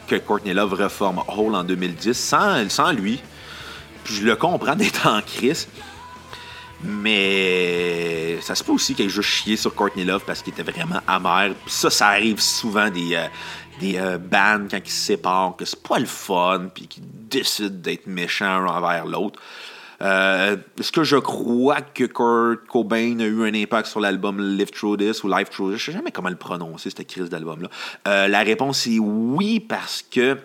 [0.08, 3.22] que Courtney Love reforme Hole en 2010 sans, sans lui.
[4.04, 5.68] Puis je le comprends d'être en crise.
[6.86, 10.70] Mais ça se peut aussi qu'il ait juste chié sur Courtney Love parce qu'il était
[10.70, 11.56] vraiment amer.
[11.68, 13.28] ça, ça arrive souvent des, euh,
[13.80, 17.70] des euh, bands quand ils se séparent, que c'est pas le fun, puis qu'ils décident
[17.70, 19.40] d'être méchants envers l'autre.
[20.02, 24.70] Euh, est-ce que je crois que Kurt Cobain a eu un impact sur l'album Live
[24.72, 25.80] Through This ou Live Through This?
[25.80, 28.28] Je sais jamais comment le prononcer, cette crise d'album-là.
[28.28, 30.38] la réponse est oui, parce que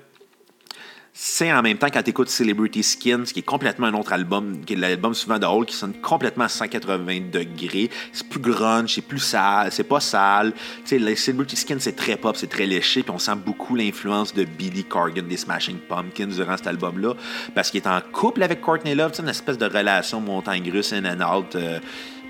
[1.22, 4.64] c'est en même temps quand tu écoutes Celebrity Skin, qui est complètement un autre album,
[4.64, 7.90] qui est l'album souvent de Hole, qui sonne complètement à 180 degrés.
[8.10, 10.54] C'est plus grunge, c'est plus sale, c'est pas sale.
[10.86, 14.32] Tu sais, Celebrity Skin, c'est très pop, c'est très léché, puis on sent beaucoup l'influence
[14.32, 17.12] de Billy Corgan des Smashing Pumpkins durant cet album-là,
[17.54, 21.04] parce qu'il est en couple avec Courtney Love, une espèce de relation montagne russe in
[21.04, 21.54] and out.
[21.54, 21.80] Euh,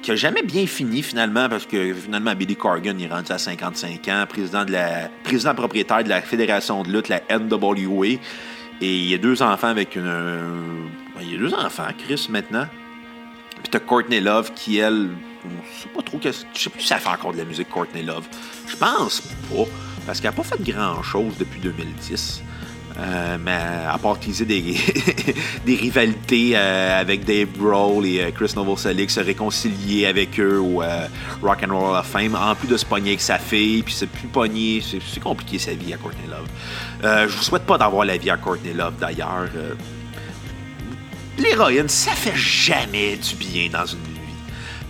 [0.02, 4.08] qui a jamais bien fini finalement parce que finalement Billy Corgan est rendu à 55
[4.08, 8.16] ans, président de la président propriétaire de la fédération de lutte, la NWA.
[8.80, 10.04] Et il y a deux enfants avec une.
[10.04, 12.66] Ben, il y a deux enfants, Chris, maintenant.
[13.62, 15.10] Puis t'as Courtney Love qui, elle.
[15.44, 16.18] Je sais pas trop.
[16.22, 18.26] Je sais plus si elle fait encore de la musique, Courtney Love.
[18.66, 19.64] Je pense pas.
[20.06, 22.42] Parce qu'elle a pas fait grand chose depuis 2010.
[22.98, 24.62] Euh, mais à part utiliser des,
[25.66, 30.82] des rivalités euh, avec Dave Grohl et euh, Chris Novoselic, se réconcilier avec eux au
[31.42, 34.08] Rock and Roll of Fame, en plus de se pogner avec sa fille, puis c'est
[34.08, 37.28] plus pogner, c'est compliqué sa vie à Courtney Love.
[37.28, 39.48] je vous souhaite pas d'avoir la vie à Courtney Love d'ailleurs.
[41.38, 44.20] L'héroïne, ça fait jamais du bien dans une vie.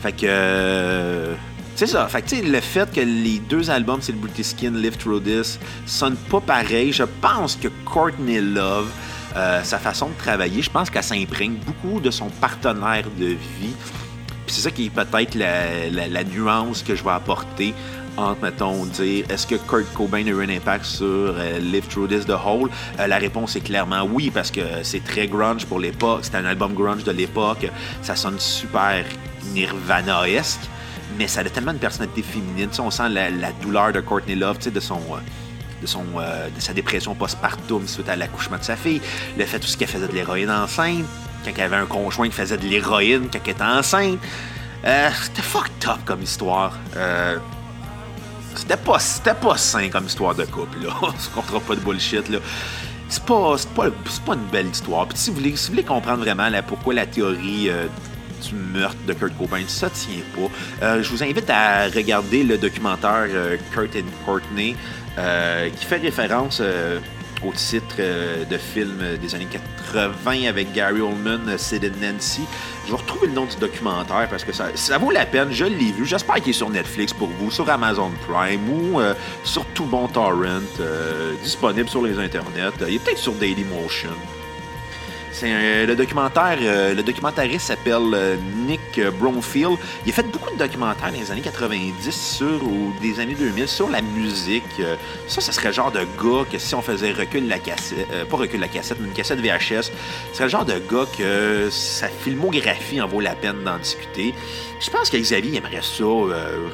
[0.02, 1.34] Fait que
[1.80, 2.06] c'est ça.
[2.08, 6.18] Fait le fait que les deux albums, c'est le British Skin, Live Through This, sonnent
[6.30, 8.90] pas pareil, je pense que Courtney Love,
[9.34, 13.74] euh, sa façon de travailler, je pense qu'elle s'imprègne beaucoup de son partenaire de vie.
[14.46, 17.72] C'est ça qui est peut-être la, nuance que je vais apporter
[18.18, 22.08] entre, mettons, dire est-ce que Kurt Cobain a eu un impact sur euh, Live Through
[22.08, 22.68] This The Whole?
[22.98, 26.24] Euh, La réponse est clairement oui, parce que c'est très grunge pour l'époque.
[26.24, 27.70] C'est un album grunge de l'époque.
[28.02, 29.02] Ça sonne super
[29.54, 30.68] nirvana-esque
[31.18, 32.68] mais ça a tellement une personnalité féminine.
[32.78, 35.00] on sent la, douleur de Courtney Love, de son.
[35.12, 35.18] Euh,
[35.80, 39.00] de, son, euh, de sa dépression postpartum suite à l'accouchement de sa fille,
[39.38, 41.06] le fait tout ce qu'elle faisait de l'héroïne enceinte,
[41.42, 44.18] quand elle avait un conjoint qui faisait de l'héroïne quand elle était enceinte.
[44.84, 46.74] Euh, c'était fucked up comme histoire.
[48.54, 50.90] c'était pas, c'était pas sain comme histoire de couple, là.
[51.00, 52.40] On se pas de bullshit, là.
[53.08, 53.86] C'est pas, pas,
[54.26, 55.06] pas, une belle histoire.
[55.06, 57.70] Puis si vous voulez, si vous voulez comprendre vraiment là, pourquoi la théorie
[58.40, 59.62] du meurtre de Kurt Cobain.
[59.68, 60.84] Ça tient pas.
[60.84, 64.76] Euh, je vous invite à regarder le documentaire euh, Kurt and Courtney
[65.18, 66.62] euh, qui fait référence
[67.42, 69.48] au titre de film des années
[69.92, 72.42] 80 avec Gary Oldman, Sid Nancy.
[72.84, 75.48] Je vais retrouver le nom du documentaire parce que ça, ça vaut la peine.
[75.50, 76.04] Je l'ai vu.
[76.04, 79.00] J'espère qu'il est sur Netflix pour vous, sur Amazon Prime ou
[79.44, 80.60] sur tout bon torrent,
[81.42, 82.72] disponible sur les internets.
[82.86, 84.10] Il est peut-être sur Dailymotion.
[85.32, 89.76] C'est le documentaire, euh, le documentariste s'appelle euh, Nick Bromfield.
[90.04, 93.68] Il a fait beaucoup de documentaires dans les années 90 sur ou des années 2000
[93.68, 94.64] sur la musique.
[94.80, 94.96] Euh,
[95.28, 98.36] ça, ce serait le genre de gars que si on faisait recul la cassette, pas
[98.36, 99.90] recul la cassette, mais une cassette VHS,
[100.32, 104.34] ce serait le genre de gars que sa filmographie en vaut la peine d'en discuter.
[104.80, 106.04] Je pense que Xavier aimerait ça,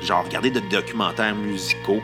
[0.03, 2.01] genre regarder des documentaires musicaux.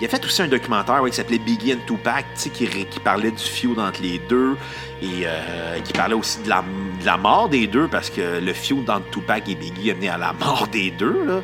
[0.00, 3.42] Il a fait aussi un documentaire qui s'appelait Biggie and Tupac, qui, qui parlait du
[3.42, 4.56] feud entre les deux
[5.02, 9.10] et euh, qui parlait aussi de la, mort des deux parce que le feud entre
[9.10, 11.42] Tupac et Biggie a mené à la mort des deux.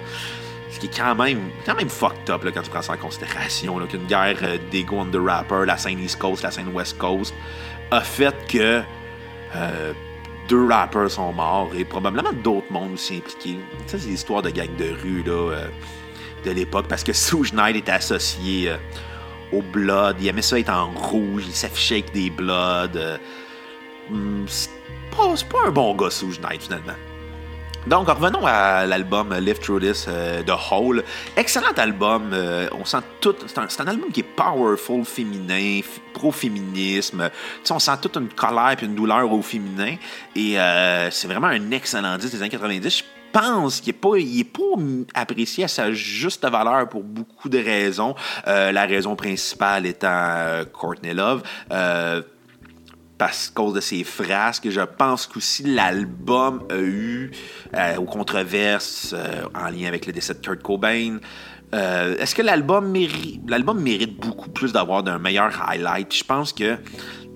[0.71, 2.97] Ce qui est quand même, quand même fucked up là, quand tu prends ça en
[2.97, 3.79] considération.
[3.87, 7.35] Qu'une guerre euh, d'ego on the rapper, la scène East Coast, la scène West Coast,
[7.91, 8.81] a fait que
[9.55, 9.93] euh,
[10.49, 13.59] deux rappers sont morts et probablement d'autres mondes aussi impliqués.
[13.87, 15.23] Ça, c'est l'histoire de gang de rue.
[15.23, 15.69] là
[16.51, 18.77] l'époque parce que Suge Knight était associé euh,
[19.53, 20.17] au Blood.
[20.21, 22.97] Il aimait ça être en rouge, il s'affichait avec des Bloods.
[22.97, 23.17] Euh,
[24.11, 24.71] hmm, c'est
[25.17, 26.95] pas, un bon gars, Suge Knight, finalement.
[27.87, 31.05] Donc, revenons à l'album Live Through This euh, de Hole.
[31.37, 32.35] Excellent album.
[32.73, 33.37] on sent tout.
[33.47, 35.81] C'est un, album qui est powerful, féminin,
[36.13, 37.31] pro-féminisme.
[37.71, 39.95] on sent toute une colère et une douleur au féminin.
[40.35, 40.57] Et
[41.11, 43.05] c'est vraiment un excellent disque des années 90
[43.37, 48.15] pense qu'il n'est pas, pas apprécié à sa juste valeur pour beaucoup de raisons.
[48.47, 51.43] Euh, la raison principale étant euh, Courtney Love.
[51.73, 52.23] Euh,
[53.19, 54.69] parce cause de ses frasques.
[54.69, 57.31] Je pense qu'aussi l'album a eu
[57.97, 59.15] aux controverses
[59.55, 61.17] en lien avec le décès de Kurt Cobain.
[61.73, 66.15] Est-ce que l'album mérite, l'album mérite beaucoup plus d'avoir d'un meilleur highlight?
[66.15, 66.77] Je pense que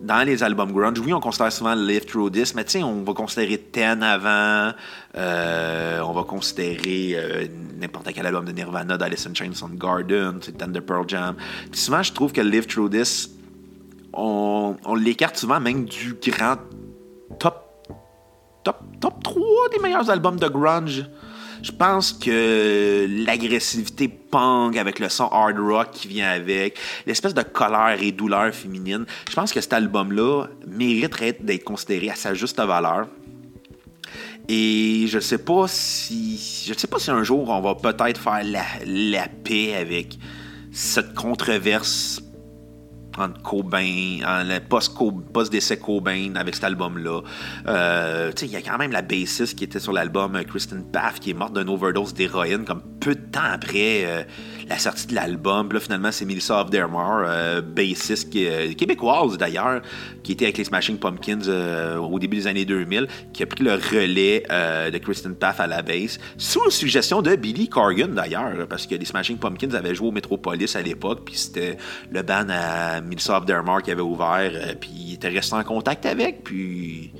[0.02, 3.02] dans les albums grunge, oui, on considère souvent Live Through This, mais tu sais, on
[3.02, 4.72] va considérer Ten avant,
[5.16, 7.46] euh, on va considérer euh,
[7.78, 11.36] n'importe quel album de Nirvana, d'Alice in Chains on Garden, Tender Pearl Jam.
[11.70, 13.30] Puis souvent, je trouve que Live Through This,
[14.12, 16.56] on, on l'écarte souvent même du grand
[17.38, 17.86] top,
[18.64, 21.04] top, top 3 des meilleurs albums de grunge.
[21.62, 27.42] Je pense que l'agressivité punk avec le son hard rock qui vient avec, l'espèce de
[27.42, 32.60] colère et douleur féminine, je pense que cet album-là mériterait d'être considéré à sa juste
[32.60, 33.08] valeur.
[34.48, 36.66] Et je sais pas si.
[36.66, 40.18] Je sais pas si un jour on va peut-être faire la, la paix avec
[40.72, 42.20] cette controverse
[43.18, 47.20] entre Cobain, en le post-décès Cobain avec cet album-là.
[47.66, 51.20] Euh, il y a quand même la bassiste qui était sur l'album, euh, Kristen Paff,
[51.20, 54.22] qui est morte d'une overdose d'héroïne comme peu de temps après euh,
[54.70, 55.72] la sortie de l'album.
[55.72, 59.82] Là, finalement, c'est Melissa of euh, bassiste qui, québécoise d'ailleurs,
[60.22, 61.48] qui était avec les Smashing Pumpkins
[61.98, 64.44] au début des années 2000, qui a pris le relais
[64.90, 69.04] de Kristen Paff à la bass, sous suggestion de Billy Corgan d'ailleurs, parce que les
[69.04, 71.76] Smashing Pumpkins avaient joué au Metropolis à l'époque, puis c'était
[72.10, 76.44] le band à Microsoft Dermark avait ouvert, euh, puis il était resté en contact avec,
[76.44, 77.12] puis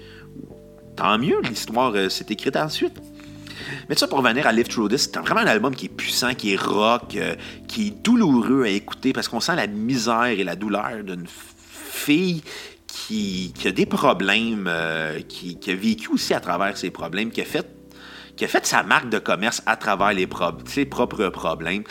[0.97, 2.97] tant mieux, l'histoire euh, s'est écrite ensuite.
[3.89, 6.35] Mais ça, pour revenir à Live Through This, c'est vraiment un album qui est puissant,
[6.35, 7.35] qui est rock, euh,
[7.69, 12.43] qui est douloureux à écouter parce qu'on sent la misère et la douleur d'une fille
[12.87, 14.71] qui, a des problèmes,
[15.29, 17.67] qui, a vécu aussi à travers ses problèmes, qui a fait,
[18.37, 20.29] qui a fait sa marque de commerce à travers les
[20.67, 21.85] ses propres problèmes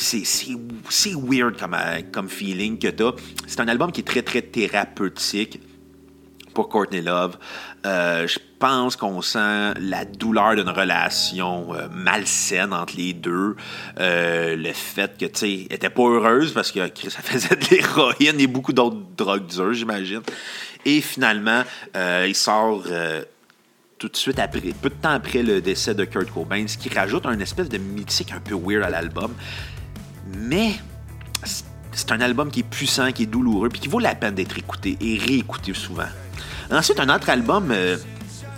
[0.00, 3.12] c'est weird comme, euh, comme feeling que t'as.
[3.46, 5.60] C'est un album qui est très, très thérapeutique
[6.58, 7.38] pour Courtney Love.
[7.86, 13.54] Euh, je pense qu'on sent la douleur d'une relation euh, malsaine entre les deux.
[13.96, 18.40] le fait que, tu sais, elle était pas heureuse parce que ça faisait de l'héroïne
[18.40, 20.22] et beaucoup d'autres drogues dures, j'imagine.
[20.84, 21.62] Et finalement,
[21.94, 22.82] il sort
[23.98, 26.88] tout de suite après, peu de temps après le décès de Kurt Cobain, ce qui
[26.88, 29.32] rajoute un espèce de mythique un peu weird à l'album.
[30.34, 30.72] Mais
[31.92, 34.58] c'est un album qui est puissant, qui est douloureux, puis qui vaut la peine d'être
[34.58, 36.08] écouté et réécouté souvent.
[36.70, 37.96] Ensuite, un autre album, euh,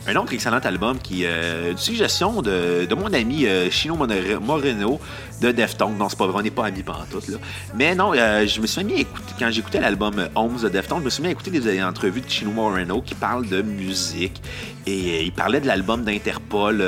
[0.06, 5.00] un autre excellent album qui euh, une suggestion de, mon ami euh, Chino Moreno
[5.40, 5.96] de Deftones.
[5.96, 7.38] Non, c'est pas vrai, on n'est pas amis pantoute, là.
[7.74, 11.04] Mais non, je me suis mis à écouter, quand j'écoutais l'album Homes de Deftones, je
[11.04, 14.42] me suis mis à écouter des entrevues de Chino Moreno qui parlent de musique.
[14.86, 16.82] Et il parlait de l'album d'Interpol,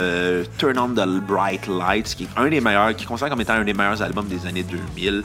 [0.59, 3.65] Turn on the Bright Lights, qui est un des meilleurs, qui considère comme étant un
[3.65, 5.23] des meilleurs albums des années 2000.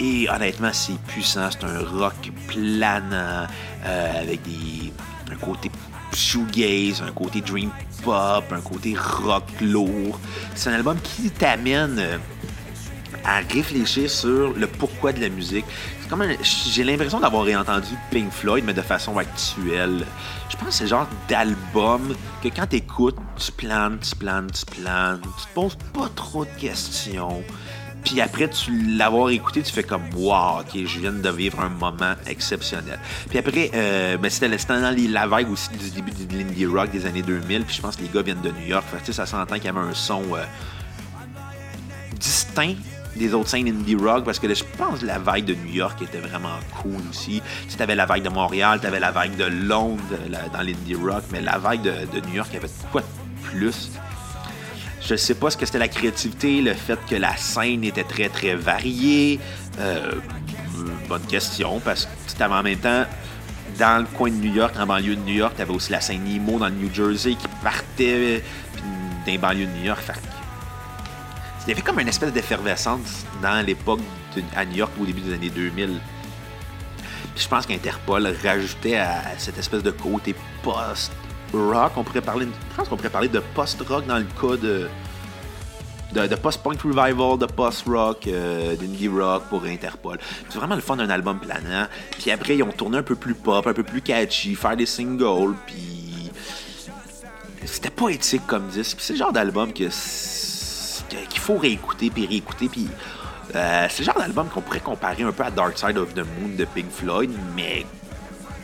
[0.00, 3.46] et honnêtement, c'est puissant, c'est un rock planant,
[3.84, 4.92] avec des,
[5.30, 5.70] un côté
[6.12, 7.70] shoegaze, un côté dream
[8.02, 10.18] pop, un côté rock lourd.
[10.54, 12.18] C'est un album qui t'amène euh,
[13.24, 15.64] à réfléchir sur le pourquoi de la musique.
[16.00, 20.06] C'est comme j'ai l'impression d'avoir réentendu Pink Floyd, mais de façon actuelle.
[20.48, 24.64] Je pense que c'est le genre d'album que quand t'écoutes, tu planes, tu planes, tu
[24.66, 27.42] planes, tu te poses pas trop de questions.
[28.06, 31.68] Puis après, tu l'avoir écouté, tu fais comme Wow, ok, je viens de vivre un
[31.68, 33.00] moment exceptionnel.
[33.28, 37.04] Puis après, euh, ben, c'était dans la vague aussi du début de l'indie rock des
[37.04, 37.64] années 2000.
[37.64, 38.84] Puis je pense que les gars viennent de New York.
[38.88, 40.44] Fait que, tu ça s'entend qu'il y avait un son euh,
[42.14, 42.76] distinct
[43.16, 45.74] des autres scènes indie rock parce que là, je pense que la vague de New
[45.74, 47.42] York était vraiment cool aussi.
[47.64, 50.04] Tu sais, t'avais la vague de Montréal, t'avais la vague de Londres
[50.52, 53.06] dans l'indie rock, mais la vague de, de New York, avait quoi de
[53.48, 53.90] plus?
[55.08, 58.28] Je sais pas ce que c'était la créativité, le fait que la scène était très
[58.28, 59.38] très variée.
[59.78, 60.14] Euh,
[61.08, 63.04] bonne question, parce que en même temps,
[63.78, 66.00] dans le coin de New York, en banlieue de New York, tu avais aussi la
[66.00, 68.42] scène emo dans le New Jersey qui partait
[69.28, 70.02] les banlieues de New York.
[71.66, 74.00] Il y avait comme une espèce d'effervescence dans l'époque
[74.56, 76.00] à New York au début des années 2000.
[77.32, 80.34] Puis je pense qu'Interpol rajoutait à cette espèce de côté
[81.50, 84.88] post-rock, on pourrait parler, je pense qu'on pourrait parler de post-rock dans le cas de,
[86.12, 90.18] de, post-punk revival, de post-rock, euh, d'indie rock pour Interpol.
[90.48, 91.86] C'est vraiment le fun d'un album planant.
[92.12, 94.86] Puis après, ils ont tourné un peu plus pop, un peu plus catchy, faire des
[94.86, 96.30] singles, puis
[97.64, 98.98] c'était pas éthique comme disque.
[99.00, 102.88] C'est le genre d'album qu'il faut réécouter, puis réécouter, puis
[103.54, 106.18] euh, c'est le genre d'album qu'on pourrait comparer un peu à Dark Side of the
[106.18, 107.86] Moon de Pink Floyd, mais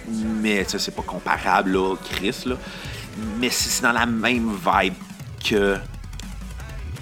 [0.08, 2.56] mais ça c'est pas comparable là, Chris là.
[3.38, 4.94] Mais c'est dans la même vibe
[5.44, 5.76] que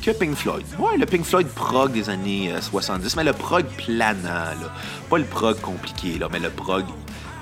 [0.02, 0.64] que Pink Floyd.
[0.78, 4.56] Ouais, le Pink Floyd prog des années euh, 70, mais le prog planant.
[5.10, 6.84] Pas le prog compliqué, là, mais le prog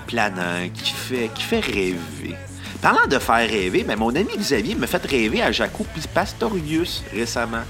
[0.09, 2.35] planant qui fait, qui fait rêver.
[2.83, 7.63] Parlant de faire rêver, ben, mon ami Xavier me fait rêver à Jaco Pastorius récemment.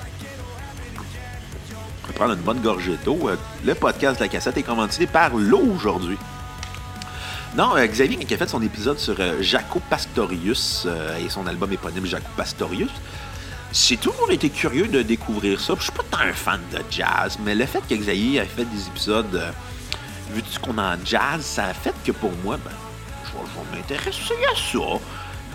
[2.15, 3.29] Prendre une bonne gorgée d'eau.
[3.29, 6.19] Euh, Le podcast de la cassette est commandité par l'eau aujourd'hui.
[7.57, 11.47] Non, euh, Xavier, qui a fait son épisode sur euh, Jaco Pastorius euh, et son
[11.47, 12.91] album éponyme Jaco Pastorius,
[13.73, 15.75] j'ai toujours été curieux de découvrir ça.
[15.79, 18.65] Je suis pas tant un fan de jazz, mais le fait que Xavier ait fait
[18.65, 19.43] des épisodes
[20.31, 22.71] vu tout ce qu'on a en jazz, ça a fait que pour moi, ben,
[23.25, 25.03] je vais, m'intéresser à ça.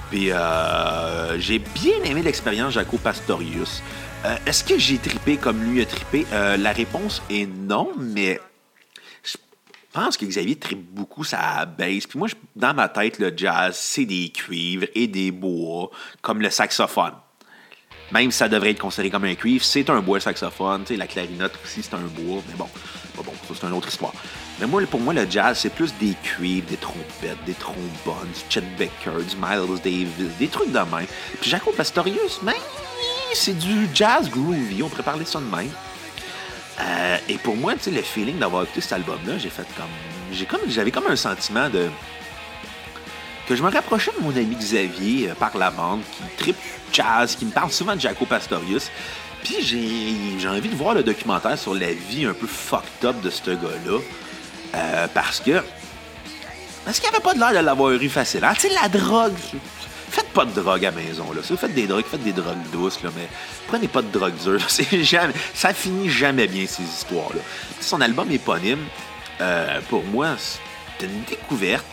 [0.10, 3.82] Puis euh, j'ai bien aimé l'expérience Jaco Pastorius.
[4.45, 6.25] Est-ce que j'ai tripé comme lui a tripé?
[6.32, 8.39] La réponse est non, mais
[9.93, 12.06] pense que Xavier tripe beaucoup sa bass.
[12.08, 15.89] Puis moi, je- dans ma tête, le jazz, c'est des cuivres et des bois,
[16.21, 17.13] comme le saxophone.
[18.12, 20.82] Même si ça devrait être considéré comme un cuivre, c'est un bois le saxophone.
[20.84, 22.41] Tu sais, la clarinette aussi, c'est un bois.
[22.47, 22.67] Mais bon,
[23.15, 24.13] bon, ça c'est une autre histoire.
[24.60, 28.41] Mais moi, pour moi, le jazz, c'est plus des cuivres, des trompettes, des trombones, du
[28.49, 31.08] Chet Baker, du Miles Davis, des trucs de même.
[31.41, 32.53] Puis Jaco Pastorius, ben,
[33.34, 35.71] c'est du jazz groovy, on pourrait parler ça de même.
[36.79, 39.86] Euh, et pour moi, tu sais, le feeling d'avoir écouté cet album-là, j'ai fait comme.
[40.31, 40.62] J'ai comme.
[40.67, 41.89] J'avais comme un sentiment de.
[43.47, 46.57] Que je me rapprochais de mon ami Xavier euh, par la bande, qui tripe
[46.91, 48.89] jazz, qui me parle souvent de Jaco Pastorius.
[49.43, 53.21] Puis j'ai j'ai envie de voir le documentaire sur la vie un peu fucked up
[53.21, 53.99] de ce gars-là.
[54.75, 55.62] Euh, parce que.
[56.86, 58.43] Parce qu'il avait pas de l'air de l'avoir eu facile.
[58.43, 58.53] hein.
[58.55, 59.33] Tu sais, la drogue.
[60.13, 61.32] Faites pas de drogue à maison.
[61.34, 61.41] Là.
[61.41, 63.02] Si vous faites des drogues, faites des drogues douces.
[63.02, 63.28] Là, mais
[63.65, 64.60] prenez pas de drogue dure.
[65.56, 67.41] Ça finit jamais bien, ces histoires-là.
[67.82, 68.86] Son album éponyme,
[69.41, 71.84] euh, pour moi, c'est une découverte.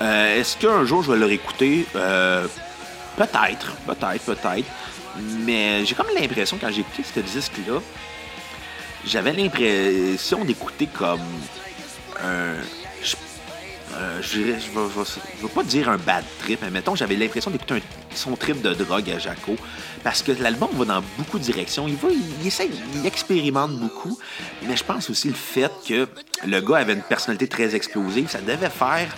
[0.00, 1.86] Euh, Est-ce qu'un jour je vais le réécouter?
[1.94, 2.48] Euh,
[3.16, 4.68] peut-être, peut-être, peut-être.
[5.20, 7.80] Mais j'ai comme l'impression, quand j'ai écouté ce disque-là,
[9.06, 11.20] j'avais l'impression d'écouter comme
[12.20, 12.54] un.
[13.94, 17.82] Euh, je je vais pas dire un bad trip, mais mettons, j'avais l'impression d'écouter
[18.14, 19.56] son trip de drogue à Jaco.
[20.02, 21.86] Parce que l'album va dans beaucoup de directions.
[21.86, 24.18] Il va, il essaie, il expérimente beaucoup.
[24.66, 26.08] Mais je pense aussi le fait que
[26.46, 28.28] le gars avait une personnalité très explosive.
[28.28, 29.14] Ça devait faire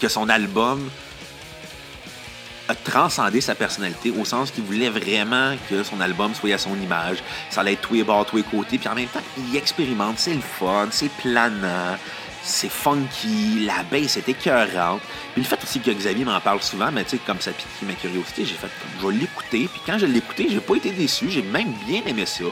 [0.00, 0.88] que son album
[2.68, 6.74] a transcendé sa personnalité au sens qu'il voulait vraiment que son album soit à son
[6.80, 7.18] image.
[7.50, 8.78] Ça allait être tous les bords, tous les côtés.
[8.78, 10.18] Puis en même temps, il expérimente.
[10.18, 11.96] C'est le fun, c'est planant,
[12.42, 15.00] c'est funky, la bass est écœurante.
[15.32, 17.66] Puis le fait aussi que Xavier m'en parle souvent, mais tu sais, comme ça pique
[17.82, 18.68] ma curiosité, j'ai fait
[19.00, 19.68] je vais l'écouter.
[19.72, 21.30] Puis quand je l'ai écouté, j'ai pas été déçu.
[21.30, 22.44] J'ai même bien aimé ça.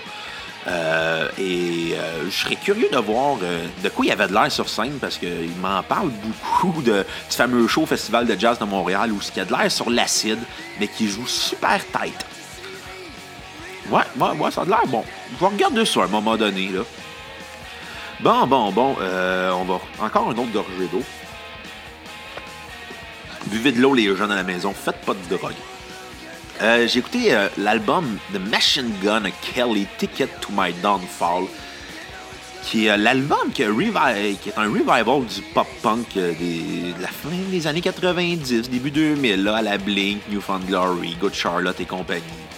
[0.67, 4.53] Euh, et euh, je serais curieux de voir euh, de quoi il avait de l'air
[4.53, 6.99] sur scène parce qu'il m'en parle beaucoup de,
[7.31, 9.89] du fameux show Festival de Jazz de Montréal où il y a de l'air sur
[9.89, 10.39] l'acide,
[10.79, 12.27] mais qui joue super tight.
[13.91, 15.03] Ouais, ouais, ouais, ça a de l'air bon.
[15.35, 16.69] Je vais regarder ça à un moment donné.
[16.69, 16.83] Là.
[18.23, 21.03] Bon, bon, bon, euh, on va encore une autre gorgée d'eau.
[23.47, 24.75] Buvez de l'eau, les jeunes à la maison.
[24.75, 25.55] Faites pas de drogue.
[26.61, 31.45] Euh, j'ai écouté euh, l'album The Machine Gun Kelly Ticket to My Downfall,
[32.63, 37.81] qui est l'album qui, qui, est un revival du pop-punk de la fin des années
[37.81, 42.50] 90, début 2000, là, à la Blink, New Found Glory, Good Charlotte et compagnie.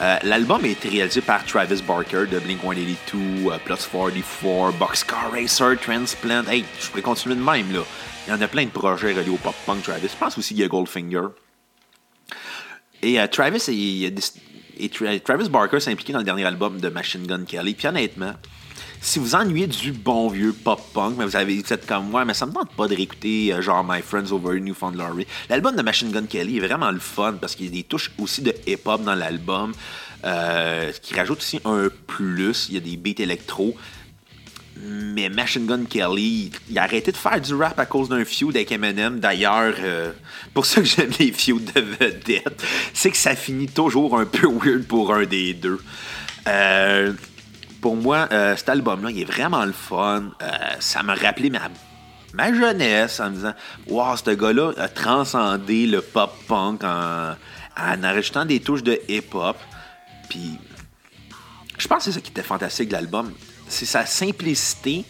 [0.00, 6.44] L'album a été réalisé par Travis Barker de Blink 182, Plus 44, Boxcar Racer, Transplant.
[6.48, 7.80] Hey, je pourrais continuer de même, là.
[8.26, 10.08] Il y en a plein de projets reliés au pop-punk, Travis.
[10.08, 11.28] Je pense aussi qu'il y a Goldfinger.
[13.02, 14.90] Et euh, Travis, et,
[15.20, 17.74] Travis Barker s'est impliqué dans le dernier album de Machine Gun Kelly.
[17.74, 18.34] Puis honnêtement,
[19.00, 22.46] si vous ennuyez du bon vieux pop-punk, mais vous avez fait comme moi, mais ça
[22.46, 25.26] me tente pas de réécouter euh, genre My Friends Over Newfound Glory.
[25.48, 28.12] L'album de Machine Gun Kelly est vraiment le fun parce qu'il y a des touches
[28.18, 29.72] aussi de hip-hop dans l'album.
[30.24, 32.66] Euh, qui rajoute aussi un plus.
[32.68, 33.76] Il y a des beats électro.
[34.84, 38.54] Mais Machine Gun Kelly, il a arrêté de faire du rap à cause d'un feud
[38.54, 39.18] avec Eminem.
[39.18, 40.12] D'ailleurs, euh,
[40.54, 44.46] pour ça que j'aime les feuds de vedette, c'est que ça finit toujours un peu
[44.64, 45.80] weird pour un des deux.
[46.46, 47.12] Euh,
[47.80, 50.30] pour moi, euh, cet album-là, il est vraiment le fun.
[50.80, 51.68] ça m'a rappelé ma,
[52.34, 53.54] ma jeunesse en me disant
[53.86, 57.34] Wow, ce gars-là a transcendé le pop-punk en,
[57.76, 59.56] en enregistrant des touches de hip-hop.
[60.28, 60.58] Puis,
[61.78, 63.32] je pense que c'est ça qui était fantastique de l'album
[63.68, 65.04] c'est sa simplicité.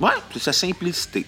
[0.00, 1.26] Ouais, c'est sa simplicité.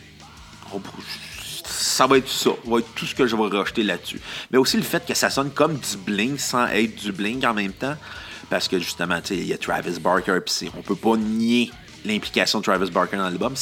[1.64, 2.50] Ça va être ça.
[2.50, 4.20] Ça va être tout ce que je vais rejeter là-dessus.
[4.50, 7.54] Mais aussi le fait que ça sonne comme du bling sans être du bling en
[7.54, 7.96] même temps.
[8.50, 11.70] Parce que justement, il y a Travis Barker, puis on peut pas nier
[12.04, 13.54] l'implication de Travis Barker dans l'album.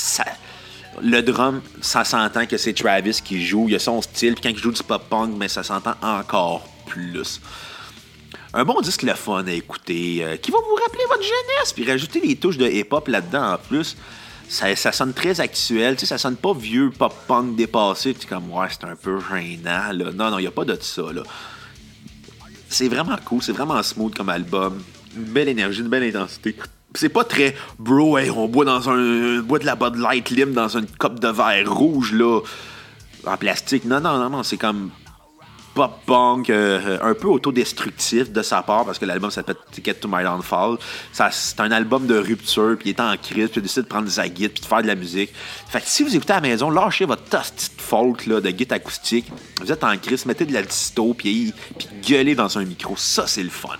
[1.00, 3.66] le drum, ça s'entend que c'est Travis qui joue.
[3.68, 4.34] Il y a son style.
[4.34, 7.40] Puis quand il joue du pop-punk, mais ça s'entend encore plus
[8.54, 11.90] un bon disque le fun à écouter, euh, qui va vous rappeler votre jeunesse, puis
[11.90, 13.96] rajouter des touches de hip-hop là-dedans en plus.
[14.48, 18.84] Ça, ça, sonne très actuel, ça sonne pas vieux pop-punk dépassé, tu comme, ouais, c'est
[18.84, 19.94] un peu gênant.
[20.14, 21.22] Non, non, il a pas de ça, là.
[22.72, 24.82] C'est vraiment cool, c'est vraiment smooth comme album.
[25.14, 26.56] Une belle énergie, une belle intensité.
[26.94, 30.74] C'est pas très, bro, on boit dans un, boit de la Bud Light Lim dans
[30.74, 32.40] une coupe de verre rouge, là,
[33.26, 33.84] en plastique.
[33.84, 34.90] Non, non, non, non, c'est comme
[35.74, 40.22] pop-punk, euh, un peu autodestructif de sa part, parce que l'album s'appelle Ticket to My
[40.22, 40.78] Downfall.
[41.12, 44.08] C'est un album de rupture, puis il est en crise, puis il décide de prendre
[44.08, 45.30] sa guitare, puis de faire de la musique.
[45.68, 48.76] Fait que si vous écoutez à la maison, lâchez votre petite folk là, de guitare
[48.76, 49.26] acoustique,
[49.60, 52.96] vous êtes en crise, mettez de la disto, puis, puis gueulez dans un micro.
[52.96, 53.76] Ça, c'est le fun.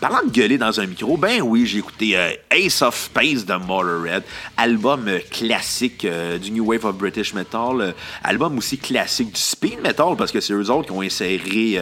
[0.00, 3.52] Parlant de gueuler dans un micro, ben oui, j'ai écouté euh, Ace of Space de
[3.52, 4.22] Motorhead,
[4.56, 7.94] album euh, classique euh, du New Wave of British Metal,
[8.24, 11.78] album aussi classique du speed metal parce que c'est eux autres qui ont inséré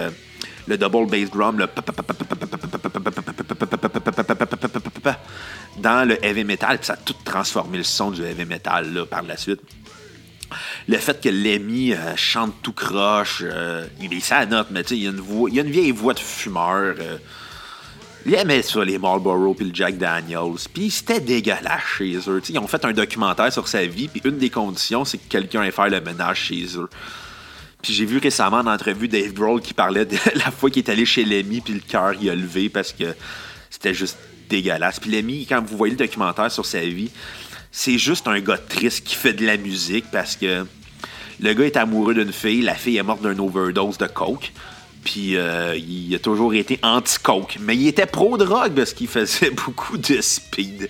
[0.66, 1.69] le double bass drum, le
[5.77, 9.23] dans le heavy metal, puis ça a tout transformé le son du heavy metal par
[9.23, 9.61] la suite.
[10.89, 13.45] Le fait que Lemmy chante tout croche,
[14.01, 16.97] il est sa note, mais tu sais, il y, a une vieille voix de fumeur.
[18.27, 20.57] Il aimait ça, les Marlboro puis le Jack Daniels.
[20.73, 22.43] Puis c'était dégueulasse chez eux.
[22.49, 25.62] ils ont fait un documentaire sur sa vie, puis une des conditions, c'est que quelqu'un
[25.62, 26.89] ait faire le ménage chez eux.
[27.83, 30.91] Puis j'ai vu récemment en entrevue Dave Grohl qui parlait de la fois qu'il est
[30.91, 33.14] allé chez Lemmy, puis le cœur il a levé parce que
[33.71, 34.99] c'était juste dégueulasse.
[34.99, 37.11] Puis Lemmy, quand vous voyez le documentaire sur sa vie,
[37.71, 40.66] c'est juste un gars triste qui fait de la musique parce que
[41.41, 44.53] le gars est amoureux d'une fille, la fille est morte d'une overdose de coke.
[45.05, 47.59] Puis euh, il a toujours été anti-coke.
[47.61, 50.88] Mais il était pro-drogue parce qu'il faisait beaucoup de speed.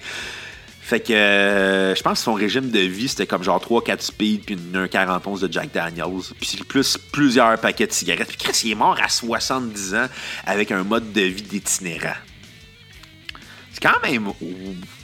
[0.89, 4.45] Fait que euh, je pense que son régime de vie, c'était comme genre 3-4 speed
[4.47, 6.07] puis un 41 de Jack Daniels.
[6.41, 8.29] Puis plus plusieurs paquets de cigarettes.
[8.29, 10.07] Puis Chris, il est mort à 70 ans
[10.47, 12.17] avec un mode de vie d'itinérant.
[13.73, 14.33] C'est quand même.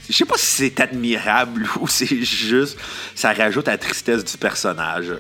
[0.08, 2.78] Je sais pas si c'est admirable ou c'est juste.
[3.14, 5.12] Ça rajoute à la tristesse du personnage.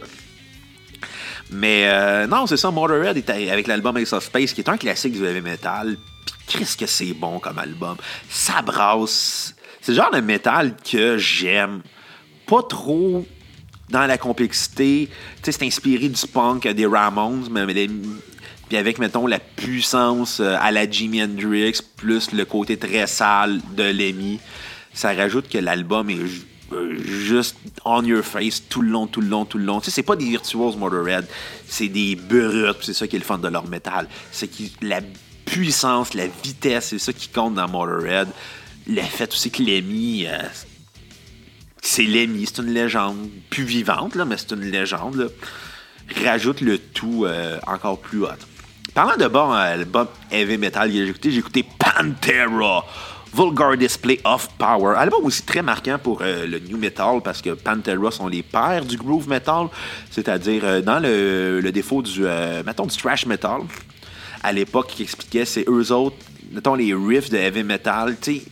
[1.50, 5.12] Mais euh, non, c'est ça, Motorhead avec l'album Ace of Space, qui est un classique
[5.12, 5.96] du heavy metal.
[6.24, 7.96] Puis qu'est-ce que c'est bon comme album.
[8.28, 9.54] Ça brasse.
[9.80, 11.82] C'est le genre de métal que j'aime.
[12.46, 13.26] Pas trop
[13.90, 15.08] dans la complexité.
[15.36, 17.88] Tu sais, c'est inspiré du punk des Ramones, mais,
[18.68, 23.60] puis avec, mettons, la puissance euh, à la Jimi Hendrix, plus le côté très sale
[23.76, 24.40] de Lemmy.
[24.92, 26.16] Ça rajoute que l'album est
[27.04, 29.80] juste on your face tout le long, tout le long, tout le long.
[29.80, 31.26] Tu sais, c'est pas des virtuoses Motorhead,
[31.66, 34.08] c'est des brutes, c'est ça qui est le fun de leur métal.
[34.32, 35.00] C'est que la
[35.44, 38.28] puissance, la vitesse, c'est ça qui compte dans Motorhead.
[38.86, 40.38] Le fait aussi que Lemmy, euh,
[41.80, 45.32] c'est Lemmy, c'est une légende, plus vivante, là, mais c'est une légende.
[46.22, 48.28] Rajoute le tout euh, encore plus hot.
[48.94, 52.84] Parlant de bon album heavy metal j'ai écouté, j'ai écouté Pantera.
[53.34, 54.94] Vulgar Display of Power.
[54.96, 58.84] Album aussi très marquant pour euh, le new metal parce que Pantera sont les pères
[58.84, 59.66] du groove metal,
[60.10, 63.62] c'est-à-dire euh, dans le, défaut du, euh, mettons, du thrash metal.
[64.42, 66.16] à l'époque qui expliquait, c'est eux autres,
[66.52, 68.42] mettons les riffs de heavy metal, tu sais,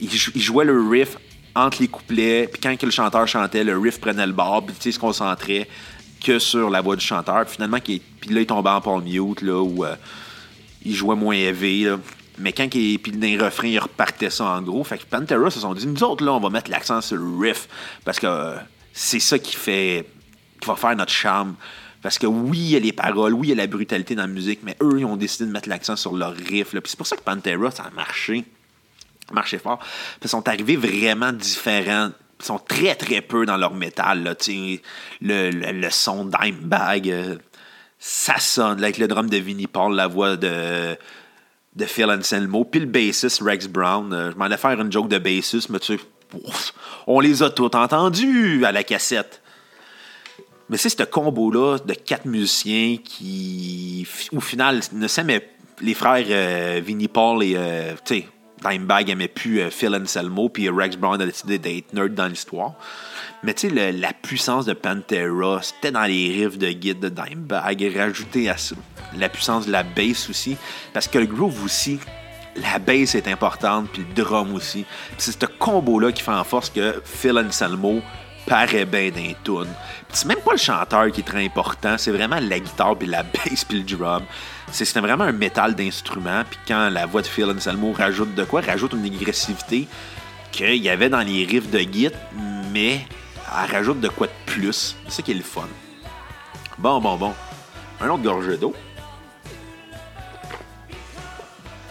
[0.00, 1.16] ils, jouaient le riff
[1.54, 4.92] entre les couplets, puis quand le chanteur chantait, le riff prenait le bord, puis il
[4.92, 5.68] se concentrait
[6.22, 7.44] que sur la voix du chanteur.
[7.44, 8.00] Puis finalement, puis
[8.30, 9.94] là, il tombait en palm mute, là, où euh,
[10.84, 11.98] il jouait moins heavy, là.
[12.38, 14.82] Mais quand il, puis dans les refrains, il repartait ça en gros.
[14.84, 17.38] Fait que Pantera se sont dit, nous autres, là, on va mettre l'accent sur le
[17.38, 17.68] riff,
[18.04, 18.56] parce que euh,
[18.92, 20.06] c'est ça qui fait,
[20.60, 21.54] qui va faire notre charme.
[22.00, 24.22] Parce que oui, il y a les paroles, oui, il y a la brutalité dans
[24.22, 26.70] la musique, mais eux, ils ont décidé de mettre l'accent sur leur riff.
[26.70, 28.44] Puis c'est pour ça que Pantera, ça a marché.
[29.32, 29.78] Marché fort.
[29.78, 32.10] Puis ils sont arrivés vraiment différents.
[32.40, 34.24] Ils sont très, très peu dans leur métal.
[34.24, 34.78] Là, le,
[35.20, 37.36] le, le son Dimebag, euh,
[38.00, 38.82] ça sonne.
[38.82, 40.96] avec le drum de Vinnie Paul, la voix de,
[41.74, 42.64] de Phil Anselmo.
[42.64, 44.12] Puis le bassiste Rex Brown.
[44.12, 46.04] Euh, je m'en allais faire une joke de bassiste, mais tu sais,
[47.06, 49.42] on les a tous entendus à la cassette.
[50.68, 55.48] Mais c'est ce combo-là de quatre musiciens qui, au final, ne s'aimaient.
[55.80, 57.94] Les frères euh, Vinnie Paul et, euh,
[58.62, 62.74] Dimebag aimait plus euh, Phil Anselmo, puis Rex Brown a décidé d'être nerd dans l'histoire.
[63.42, 67.92] Mais tu sais, la puissance de Pantera, c'était dans les riffs de guide de Dimebag,
[67.96, 68.76] rajouté à ça
[69.16, 70.56] la puissance de la bass aussi,
[70.92, 71.98] parce que le groove aussi,
[72.56, 74.84] la bass est importante, puis le drum aussi.
[75.18, 78.00] c'est ce combo-là qui fait en force que Phil Anselmo
[78.46, 79.72] paraît bien dans les tunes.
[80.10, 83.22] C'est même pas le chanteur qui est très important, c'est vraiment la guitare, puis la
[83.22, 84.22] bass, puis le drum.
[84.70, 88.60] C'est vraiment un métal d'instrument, puis quand la voix de Phil Anselmo rajoute de quoi,
[88.60, 89.88] rajoute une agressivité
[90.50, 92.12] qu'il y avait dans les riffs de Git,
[92.72, 93.06] mais
[93.64, 94.96] elle rajoute de quoi de plus.
[95.08, 95.68] C'est ça qui est le fun.
[96.78, 97.34] Bon, bon, bon.
[98.00, 98.74] Un autre gorgée d'eau.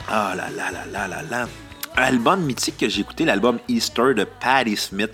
[0.10, 1.48] Ah là là là là là là.
[1.96, 5.12] Album mythique que j'ai écouté, l'album Easter de Patti Smith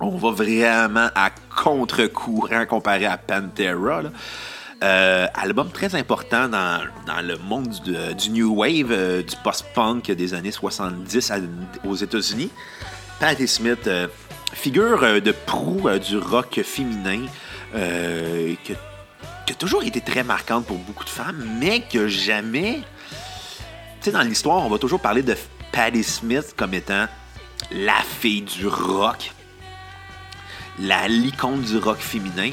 [0.00, 4.02] on va vraiment à contre-courant comparé à Pantera.
[4.82, 6.80] Euh, album très important dans,
[7.22, 7.68] le monde
[8.16, 11.32] du, New Wave, euh, du post-punk des années 70
[11.84, 12.50] aux États-Unis.
[13.18, 14.06] Patti Smith, euh,
[14.52, 17.26] figure de proue du rock féminin,
[17.72, 22.80] qui, a toujours été très marquante pour beaucoup de femmes, mais que jamais.
[24.00, 25.34] Tu sais, dans l'histoire, on va toujours parler de
[25.72, 27.06] Patti Smith comme étant
[27.72, 29.32] la fille du rock
[30.80, 32.52] la l'icône du rock féminin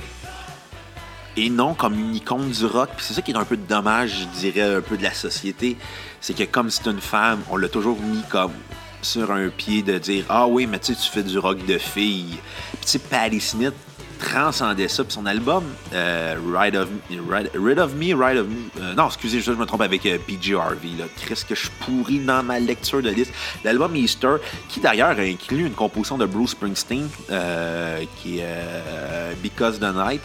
[1.38, 2.90] et non comme une icône du rock.
[3.00, 5.78] c'est ça qui est un peu dommage, je dirais, un peu de la société.
[6.22, 8.54] C'est que comme c'est une femme, on l'a toujours mis comme
[9.02, 12.38] sur un pied de dire Ah oui, mais tu tu fais du rock de fille.
[12.82, 13.74] Puis tu sais, Smith,
[14.18, 15.04] transcendait ça.
[15.04, 15.64] Puis son album,
[15.94, 18.82] euh, Ride of, Rid of Me, Ride of Me.
[18.82, 20.90] Euh, non, excusez, je me trompe avec euh, PG Harvey.
[21.28, 23.34] Qu'est-ce que je pourris dans ma lecture de liste.
[23.64, 24.36] L'album Easter,
[24.70, 27.08] qui d'ailleurs inclut une composition de Bruce Springsteen,
[28.18, 30.22] qui est Because the Night,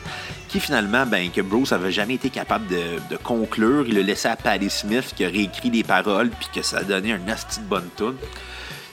[0.48, 3.84] qui finalement, ben, que Bruce avait jamais été capable de, conclure.
[3.86, 6.82] Il le laissé à Patti Smith, qui a réécrit les paroles, puis que ça a
[6.82, 8.16] donné un nasty de bonne tune.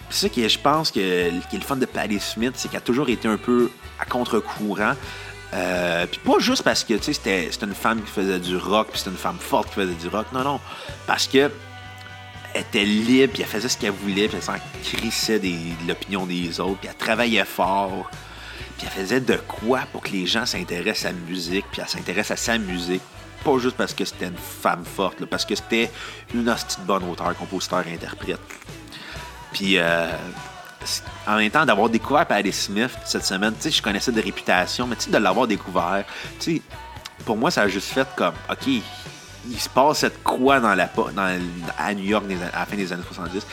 [0.10, 3.10] Puis ça qui je pense, que, le fun de Patti Smith, c'est qu'elle a toujours
[3.10, 4.94] été un peu à contre-courant.
[5.54, 9.12] Euh, puis pas juste parce que c'était une femme qui faisait du rock, puis c'était
[9.12, 10.28] une femme forte qui faisait du rock.
[10.34, 10.60] Non, non.
[11.06, 11.52] Parce que
[12.54, 15.52] elle était libre, puis elle faisait ce qu'elle voulait, puis elle s'en crissait de
[15.88, 18.10] l'opinion des autres, puis elle travaillait fort,
[18.78, 21.90] puis elle faisait de quoi pour que les gens s'intéressent à la musique, puis elle
[21.90, 23.02] s'intéresse à sa musique.
[23.44, 25.92] Pas juste parce que c'était une femme forte, parce que c'était
[26.34, 28.40] une hostie de bonne auteur, compositeur, interprète.
[29.52, 30.12] Puis, euh,
[31.26, 34.88] en même temps, d'avoir découvert Patti Smith cette semaine, tu sais, je connaissais de réputation,
[34.88, 36.06] mais tu sais, de l'avoir découvert,
[36.40, 36.62] tu sais,
[37.26, 40.90] pour moi, ça a juste fait comme, OK, il se passe cette quoi dans la,
[41.78, 43.46] à New York à la fin des années 70.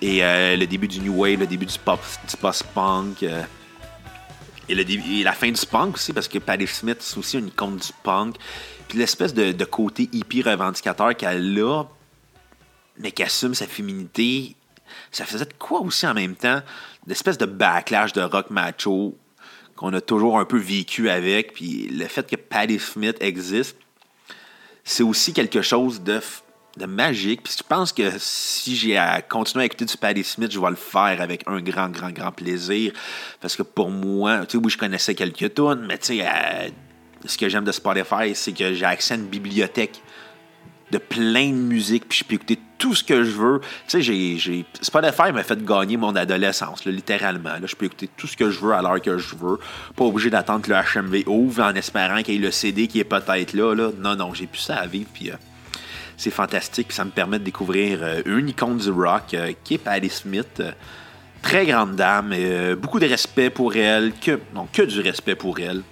[0.00, 3.22] Et euh, le début du New Wave, le début du, pop, du post-punk.
[3.22, 3.42] Euh,
[4.68, 7.76] et, le la fin du punk aussi, parce que Patti Smith, c'est aussi une icône
[7.76, 8.36] du punk.
[8.88, 11.84] Puis l'espèce de, de, côté hippie revendicateur qu'elle a,
[12.98, 14.56] mais qui assume sa féminité
[15.14, 16.60] ça faisait quoi aussi en même temps?
[17.06, 19.16] L'espèce de backlash de rock macho
[19.76, 21.54] qu'on a toujours un peu vécu avec.
[21.54, 23.76] Puis le fait que Patti Smith existe,
[24.82, 26.20] c'est aussi quelque chose de,
[26.76, 27.42] de magique.
[27.42, 30.70] Puis je pense que si j'ai à continuer à écouter du Patti Smith, je vais
[30.70, 32.92] le faire avec un grand, grand, grand plaisir.
[33.40, 36.68] Parce que pour moi, tu sais, oui, je connaissais quelques tunes, mais tu sais, euh,
[37.24, 40.02] ce que j'aime de Spotify, c'est que j'ai accès à une bibliothèque
[40.90, 43.60] de plein de musique, puis je peux écouter tout ce que je veux.
[43.88, 47.54] Tu sais, j'ai, Spotify m'a fait gagner mon adolescence, littéralement.
[47.54, 49.58] Là, je peux écouter tout ce que je veux à l'heure que je veux.
[49.96, 53.00] Pas obligé d'attendre que le HMV ouvre en espérant qu'il y ait le CD qui
[53.00, 53.90] est peut-être là, là.
[53.98, 55.30] Non, non, j'ai plus ça à vivre, puis...
[55.30, 55.34] Euh,
[56.16, 59.74] c'est fantastique, puis ça me permet de découvrir euh, une icône du rock, euh, qui
[59.74, 60.62] est Patti Smith.
[61.42, 62.32] très grande dame,
[62.80, 65.82] beaucoup de respect pour elle, que, non, que du respect pour elle.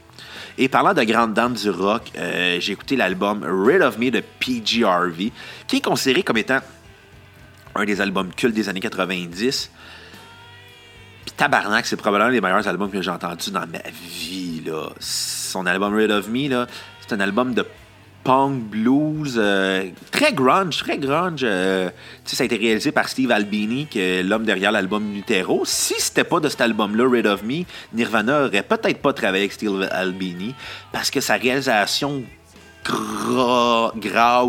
[0.59, 4.23] Et parlant de grandes dames du rock, euh, j'ai écouté l'album Rid of Me de
[4.39, 5.33] PG Harvey,
[5.67, 6.61] qui est considéré comme étant
[7.75, 9.71] un des albums cultes des années 90.
[11.25, 14.63] Puis Tabarnak, c'est probablement des meilleurs albums que j'ai entendus dans ma vie.
[14.67, 14.91] Là.
[15.01, 16.67] Son album Rid of Me, là,
[17.01, 17.67] c'est un album de
[18.25, 21.41] punk, blues, euh, très grunge, très grunge.
[21.43, 21.91] Euh,
[22.25, 25.63] ça a été réalisé par Steve Albini, qui est l'homme derrière l'album Nutero.
[25.65, 29.53] Si c'était pas de cet album-là, Rid of Me, Nirvana aurait peut-être pas travaillé avec
[29.53, 30.55] Steve Albini,
[30.93, 32.23] parce que sa réalisation
[32.85, 33.93] gras,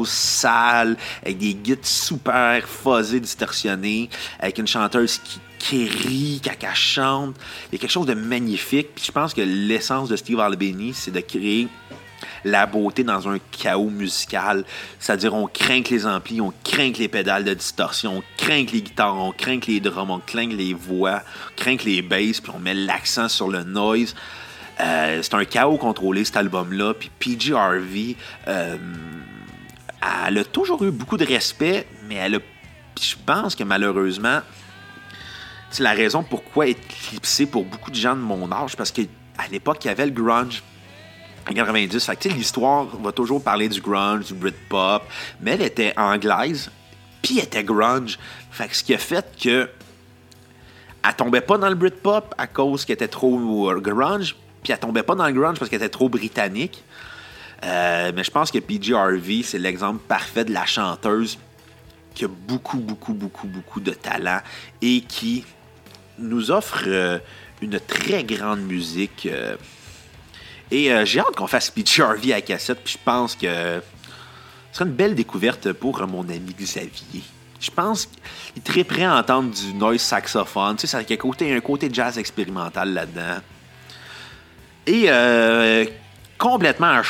[0.06, 4.10] sale, avec des guides super fuzzés, distorsionnés,
[4.40, 7.36] avec une chanteuse qui, qui rit, qui chante.
[7.72, 8.90] Il y a quelque chose de magnifique.
[8.96, 11.68] Puis je pense que l'essence de Steve Albini, c'est de créer
[12.44, 14.66] la beauté dans un chaos musical.
[15.00, 19.18] C'est-à-dire, on craint les amplis, on craint les pédales de distorsion, on craint les guitares,
[19.18, 21.22] on craint les drums, on craint les voix,
[21.52, 24.16] on craint les basses, puis on met l'accent sur le noise.
[24.80, 26.94] Euh, c'est un chaos contrôlé, cet album-là.
[26.94, 28.16] Puis PG Harvey,
[28.48, 28.78] euh,
[30.28, 32.40] elle a toujours eu beaucoup de respect, mais elle a,
[33.00, 34.40] je pense que malheureusement,
[35.70, 39.04] c'est la raison pourquoi est éclipsée pour beaucoup de gens de mon âge, parce qu'à
[39.52, 40.62] l'époque, il y avait le grunge
[41.52, 42.06] 90.
[42.06, 45.04] Fait l'histoire va toujours parler du grunge, du Britpop,
[45.42, 46.72] mais elle était anglaise,
[47.22, 48.18] puis elle était grunge.
[48.52, 49.70] Fait que ce qui a fait que
[51.06, 53.38] elle tombait pas dans le Britpop à cause qu'elle était trop
[53.82, 56.84] grunge, puis elle tombait pas dans le grunge parce qu'elle était trop britannique.
[57.64, 61.38] Euh, mais je pense que PG Harvey, c'est l'exemple parfait de la chanteuse
[62.14, 64.40] qui a beaucoup, beaucoup, beaucoup, beaucoup de talent
[64.82, 65.44] et qui
[66.20, 67.20] nous offre euh,
[67.62, 69.28] une très grande musique.
[69.32, 69.56] Euh,
[70.74, 74.80] et euh, j'ai hâte qu'on fasse Peach Harvey à cassette, puis je pense que ce
[74.80, 77.22] serait une belle découverte pour mon ami Xavier.
[77.60, 80.76] Je pense qu'il est très prêt à entendre du noise saxophone.
[80.76, 83.38] Tu sais, ça a un côté, un côté jazz expérimental là-dedans.
[84.88, 85.86] Et euh,
[86.40, 87.02] complètement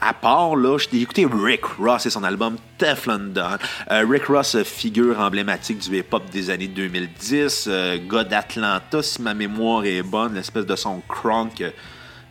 [0.00, 3.56] à part, là, j'ai écouté Rick Ross et son album Teflon Don.
[3.92, 7.70] Euh, Rick Ross, figure emblématique du hip-hop des années 2010,
[8.10, 11.62] gars d'Atlanta, si ma mémoire est bonne, l'espèce de son crunk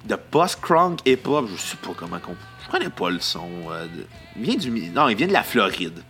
[0.06, 2.36] de post-crunk hip-hop, je sais pas comment qu'on.
[2.66, 3.49] Je connais pas le son.
[3.72, 3.88] Euh,
[4.36, 4.72] il vient du.
[4.91, 6.04] Non, il vient de la Floride.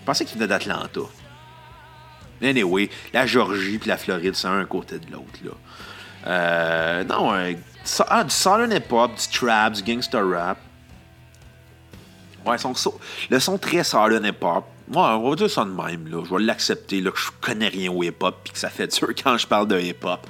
[0.00, 1.00] Je pensais qu'il venait d'Atlanta.
[2.42, 5.52] Anyway, la Georgie puis la Floride, c'est un côté de l'autre, là.
[6.26, 10.58] Euh, non, ah, du southern hip-hop, du trap, du gangster rap.
[12.44, 12.74] Ouais, son,
[13.30, 14.64] le son très southern hip-hop.
[14.88, 16.22] Ouais, on va dire ça de même, là.
[16.24, 19.08] Je vais l'accepter, là, que je connais rien au hip-hop puis que ça fait dur
[19.22, 20.26] quand je parle de hip-hop.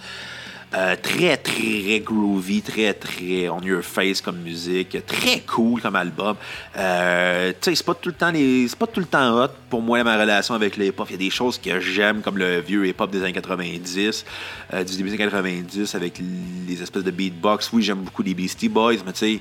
[0.76, 6.36] Euh, très, très groovy, très, très on your face comme musique, très cool comme album.
[6.76, 9.50] Euh, tu sais, c'est pas tout le temps les, c'est pas tout le temps hot
[9.70, 11.06] pour moi ma relation avec le hip-hop.
[11.10, 14.24] Il y a des choses que j'aime comme le vieux hip-hop des années 90,
[14.72, 16.20] euh, du début des années 90 avec
[16.66, 17.72] les espèces de beatbox.
[17.72, 19.40] Oui, j'aime beaucoup les Beastie Boys, mais tu sais,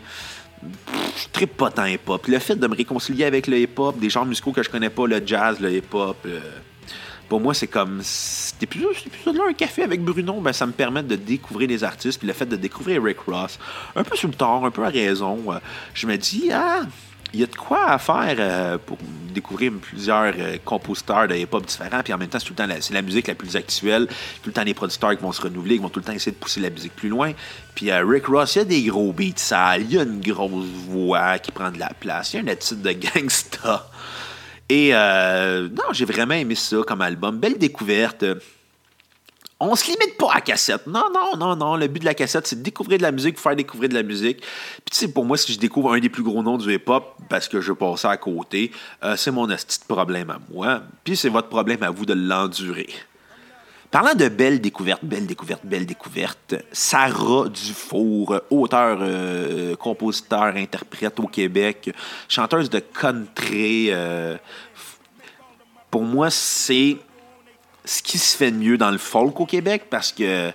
[0.61, 2.27] je très pas tant hip-hop.
[2.27, 5.07] Le fait de me réconcilier avec le hip-hop, des genres musicaux que je connais pas,
[5.07, 6.27] le jazz, le hip-hop
[7.29, 8.01] pour moi, c'est comme.
[8.03, 11.83] C'était plus, plus là un café avec Bruno, ben, ça me permet de découvrir les
[11.83, 12.19] artistes.
[12.19, 13.59] Puis le fait de découvrir Rick Ross,
[13.95, 15.59] un peu sur le tort, un peu à raison, euh,
[15.93, 16.81] je me dis, ah,
[17.33, 18.97] il y a de quoi à faire euh, pour
[19.33, 22.03] découvrir plusieurs euh, compositeurs de hip-hop différents.
[22.03, 24.07] Puis en même temps, c'est tout le temps la, musique la plus actuelle.
[24.07, 26.31] Tout le temps les producteurs qui vont se renouveler, qui vont tout le temps essayer
[26.31, 27.31] de pousser la musique plus loin.
[27.73, 30.67] Puis Rick Ross, il y a des gros beats sales, il y a une grosse
[30.87, 33.89] voix qui prend de la place, il y a une attitude de gangsta.
[34.69, 37.37] Et euh, non, j'ai vraiment aimé ça comme album.
[37.37, 38.25] Belle découverte.
[39.59, 40.87] On se limite pas à cassette.
[40.87, 41.75] Non, non, non, non.
[41.77, 44.03] Le but de la cassette, c'est de découvrir de la musique, faire découvrir de la
[44.03, 44.39] musique.
[44.39, 47.15] Puis tu sais, pour moi, si je découvre un des plus gros noms du hip-hop
[47.29, 48.71] parce que je passe à côté,
[49.03, 50.81] euh, c'est mon petit problème à moi.
[51.03, 52.89] Puis c'est votre problème à vous de l'endurer.
[53.93, 61.27] Parlant de belles découvertes, belles découvertes, belles découvertes, Sarah Dufour, auteur, euh, compositeur, interprète au
[61.27, 61.93] Québec,
[62.27, 63.89] chanteuse de country.
[63.91, 64.35] Euh,
[65.91, 66.97] pour moi, c'est
[67.85, 70.51] ce qui se fait de mieux dans le folk au Québec parce que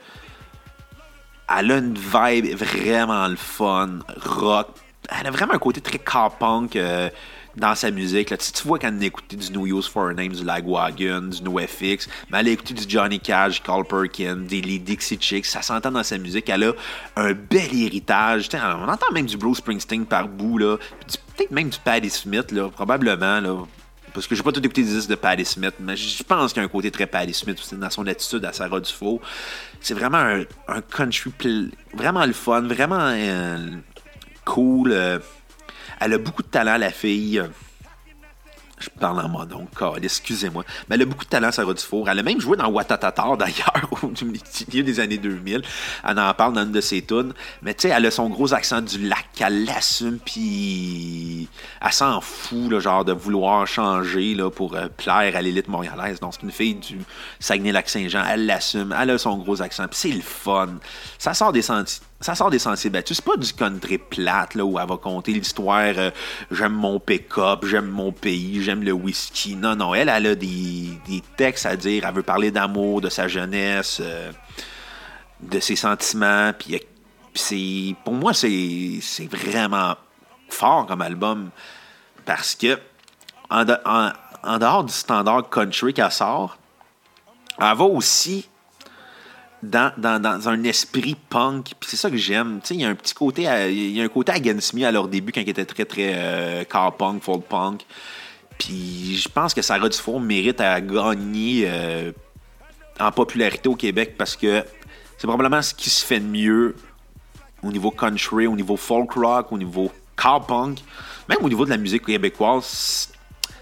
[1.57, 4.66] elle a une vibe vraiment le fun, rock.
[5.16, 6.74] Elle a vraiment un côté très car punk.
[6.74, 7.09] Euh,
[7.59, 8.31] dans sa musique.
[8.31, 8.37] Là.
[8.37, 11.43] Tu, tu vois quand a écouté du New Use for a Name, du Lagwagon, du
[11.43, 15.91] NoFX, mais elle a écouté du Johnny Cash, Carl Perkins, des Dixie Chicks, ça s'entend
[15.91, 16.49] dans sa musique.
[16.49, 16.73] Elle a
[17.17, 18.49] un bel héritage.
[18.55, 20.77] on entend même du Bruce Springsteen par bout, là.
[21.37, 23.41] peut-être même du Patti Smith, là, probablement.
[23.41, 23.65] Là.
[24.15, 26.61] Parce que j'ai pas tout écouté des disques de Patti Smith, mais je pense qu'il
[26.61, 29.21] y a un côté très Patti Smith dans son attitude à Sarah Dufault.
[29.81, 31.31] C'est vraiment un, country
[31.95, 33.59] vraiment le fun, vraiment euh,
[34.45, 34.93] cool.
[34.93, 35.19] Euh,
[36.01, 37.42] elle a beaucoup de talent, la fille.
[38.80, 40.64] Je parlant à mon oncle, excusez-moi.
[40.88, 42.09] Mais elle a beaucoup de talent, Sarah Dufour.
[42.09, 45.62] Elle a même joué dans Watatata, d'ailleurs, au milieu des années 2000.
[46.07, 47.32] Elle en parle dans une de ses tunes.
[47.62, 51.49] Mais tu sais, elle a son gros accent du lac, elle l'assume, puis
[51.80, 56.20] elle s'en fout, le genre de vouloir changer là, pour euh, plaire à l'élite montréalaise.
[56.20, 57.01] Donc, c'est une fille du
[57.40, 58.22] Saguenay-Lac-Saint-Jean.
[58.30, 60.76] Elle l'assume, elle a son gros accent, puis c'est le fun.
[61.18, 63.19] Ça sort des sentiers ça sort des sentiers battus.
[63.19, 66.11] C'est pas du country plate là, où elle va compter l'histoire euh,
[66.51, 69.55] j'aime mon pick-up, j'aime mon pays, j'aime le whisky.
[69.55, 70.99] Non, non, elle, elle a des,
[71.37, 72.05] textes à dire.
[72.05, 74.33] Elle veut parler d'amour, de sa jeunesse, euh,
[75.41, 76.53] de ses sentiments.
[76.59, 76.81] Puis
[77.35, 79.01] c'est, pour moi, c'est,
[79.31, 79.95] vraiment
[80.49, 81.51] fort comme album
[82.25, 82.79] parce que
[83.51, 83.64] en,
[84.43, 86.59] en dehors du standard country qu'elle sort,
[87.61, 88.49] elle va aussi
[89.63, 91.73] dans, un esprit punk.
[91.79, 92.61] Puis c'est ça que j'aime.
[92.71, 95.09] Il y a un petit côté, il y a un côté Against Me à leur
[95.09, 97.85] début quand ils étaient très très euh, car punk, folk punk.
[98.59, 102.13] Puis je pense que Sarah Dufour mérite à gagner euh,
[102.99, 104.65] en popularité au Québec parce que
[105.17, 106.77] c'est probablement ce qui se fait de mieux
[107.63, 110.79] au niveau country, au niveau folk rock, au niveau car punk,
[111.29, 113.11] même au niveau de la musique québécoise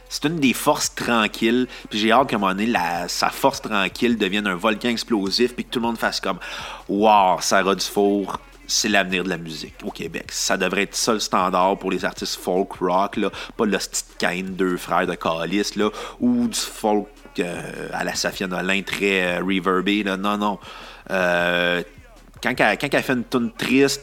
[0.09, 1.67] c'est une des forces tranquilles.
[1.91, 2.73] Puis j'ai hâte qu'à un moment donné,
[3.09, 5.55] sa force tranquille devienne un volcan explosif.
[5.55, 6.39] Puis que tout le monde fasse comme
[6.89, 10.27] Wow, Sarah Dufour, c'est l'avenir de la musique au Québec.
[10.31, 13.31] Ça devrait être ça le standard pour les artistes folk rock, là.
[13.57, 13.79] pas le
[14.19, 15.91] Kane, deux frères de Calis, là,
[16.21, 20.03] ou du folk euh, à la Safia Nolin très euh, reverbé.
[20.03, 20.17] Là.
[20.17, 20.59] Non, non.
[21.11, 21.83] Euh,
[22.43, 24.03] quand, elle, quand elle fait une tune triste,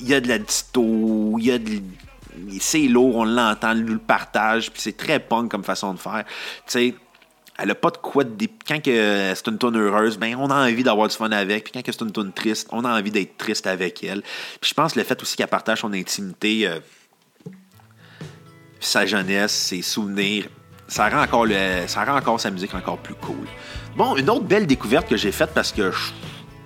[0.00, 1.80] il y a de la disto, il y a de
[2.60, 6.24] c'est lourd, on l'entend, nous le partage, puis c'est très punk comme façon de faire.
[6.66, 6.94] Tu sais,
[7.58, 10.68] elle a pas de quoi de quand que c'est une tonne heureuse ben on a
[10.68, 13.36] envie d'avoir du fun avec puis quand c'est une tonne triste on a envie d'être
[13.36, 14.22] triste avec elle
[14.60, 16.80] puis je pense le fait aussi qu'elle partage son intimité euh,
[18.80, 20.46] sa jeunesse ses souvenirs
[20.88, 23.46] ça rend encore le, ça rend encore sa musique encore plus cool
[23.96, 25.92] bon une autre belle découverte que j'ai faite parce que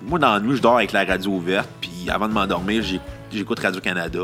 [0.01, 2.99] moi dans la nuit je dors avec la radio ouverte puis avant de m'endormir j'ai
[3.37, 4.19] j'écoute Radio-Canada.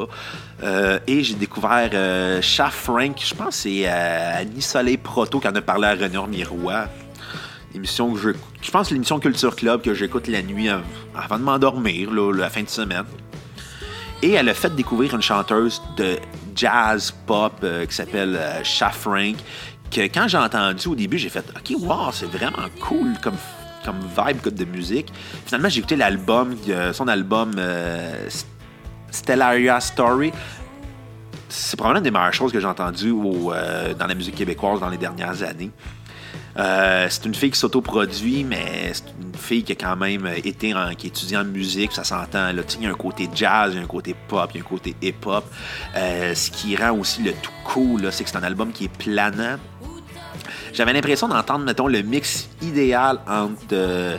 [0.64, 5.48] Euh, et j'ai découvert euh, Frank, je pense que c'est euh, Annie Soleil Proto qui
[5.48, 6.88] en a parlé à René Miroir.
[7.74, 8.30] Émission que je,
[8.62, 12.70] je pense l'émission Culture Club que j'écoute la nuit avant de m'endormir, la fin de
[12.70, 13.04] semaine.
[14.22, 16.18] Et elle a fait découvrir une chanteuse de
[16.56, 17.54] jazz pop
[17.88, 19.36] qui s'appelle Chef Frank.
[19.92, 23.36] Que quand j'ai entendu au début, j'ai fait OK, wow, c'est vraiment cool comme
[23.84, 25.14] comme vibe de musique.
[25.46, 26.56] Finalement, j'ai écouté l'album,
[26.92, 27.52] son album
[29.16, 30.32] Stellaria Story.
[31.50, 34.90] C'est probablement une des meilleures choses que j'ai entendues euh, dans la musique québécoise dans
[34.90, 35.72] les dernières années.
[36.58, 40.74] Euh, c'est une fille qui s'autoproduit, mais c'est une fille qui a quand même été
[40.74, 42.54] en, qui étudie en musique, ça s'entend.
[42.54, 44.62] Là, il y a un côté jazz, il y a un côté pop, il y
[44.62, 45.44] a un côté hip-hop.
[45.96, 48.98] Euh, ce qui rend aussi le tout cool, c'est que c'est un album qui est
[48.98, 49.58] planant.
[50.74, 54.18] J'avais l'impression d'entendre, mettons, le mix idéal entre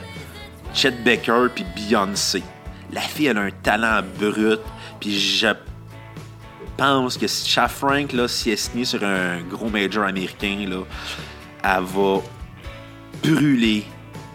[0.73, 2.43] Chet Baker et Beyoncé.
[2.91, 4.59] La fille, elle a un talent brut.
[4.99, 5.47] Puis je
[6.77, 10.83] pense que si Frank, là, si elle est signée sur un gros major américain, là,
[11.63, 12.21] elle va
[13.23, 13.85] brûler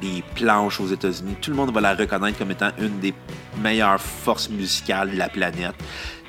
[0.02, 1.36] les planches aux États-Unis.
[1.40, 3.14] Tout le monde va la reconnaître comme étant une des
[3.60, 5.74] meilleures forces musicales de la planète.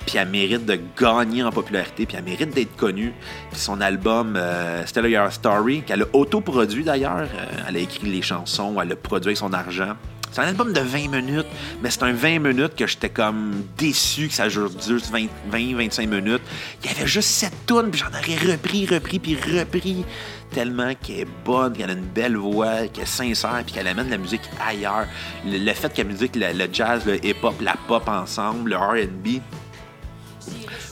[0.05, 3.13] Puis elle mérite de gagner en popularité, puis elle mérite d'être connue.
[3.51, 8.09] Puis son album euh, Stellar Your Story, qu'elle a autoproduit d'ailleurs, euh, elle a écrit
[8.09, 9.95] les chansons, elle a produit avec son argent.
[10.33, 11.45] C'est un album de 20 minutes,
[11.83, 16.41] mais c'est un 20 minutes que j'étais comme déçu que ça dure 20-25 minutes.
[16.83, 20.03] Il y avait juste cette tune, puis j'en aurais repris, repris, puis repris.
[20.49, 24.09] Tellement qu'elle est bonne, qu'elle a une belle voix, qu'elle est sincère, puis qu'elle amène
[24.09, 25.05] la musique ailleurs.
[25.45, 29.39] Le, fait qu'elle musique le, le jazz, le hip-hop, la pop ensemble, le RB,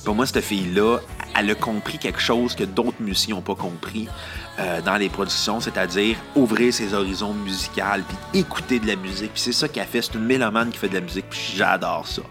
[0.03, 0.99] pour moi, cette fille-là,
[1.35, 4.07] elle a compris quelque chose que d'autres musiciens n'ont pas compris.
[4.59, 9.31] Euh, dans les productions, c'est-à-dire ouvrir ses horizons musicaux, puis écouter de la musique.
[9.31, 10.01] Puis c'est ça qu'elle fait.
[10.01, 12.21] C'est une mélomane qui fait de la musique, puis j'adore ça.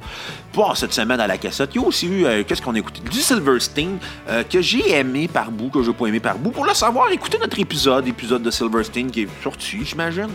[0.53, 2.79] Pour cette semaine à la cassette, il y a aussi eu, euh, qu'est-ce qu'on a
[2.79, 3.01] écouté?
[3.01, 3.97] Du Silverstein,
[4.29, 6.51] euh, que j'ai aimé par bout, que je n'ai pas aimé par bout.
[6.51, 10.29] Pour le savoir, écoutez notre épisode, épisode de Silverstein qui est sorti, j'imagine.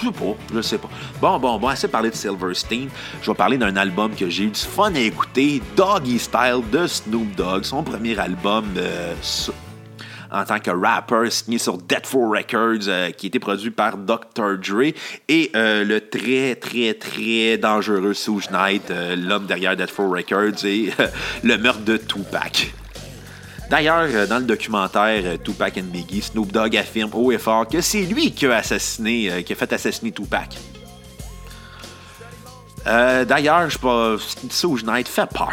[0.00, 0.90] Je sais pas, je sais pas.
[1.20, 2.88] Bon, bon, bon, assez parler de Silverstein.
[3.22, 6.86] Je vais parler d'un album que j'ai eu du fun à écouter, Doggy Style de
[6.86, 8.66] Snoop Dogg, son premier album
[10.36, 14.58] en tant que rapper signé sur Dead for Records, euh, qui été produit par Dr.
[14.58, 14.92] Dre,
[15.28, 20.90] et euh, le très, très, très dangereux Suge Knight, euh, l'homme derrière for Records, et
[21.42, 22.72] le meurtre de Tupac.
[23.70, 28.02] D'ailleurs, dans le documentaire Tupac and Biggie, Snoop Dogg affirme haut et fort que c'est
[28.02, 30.56] lui qui a assassiné, qui a fait assassiner Tupac.
[32.86, 34.16] Euh, D'ailleurs, je pas.
[34.50, 35.52] Suge Knight fait peur.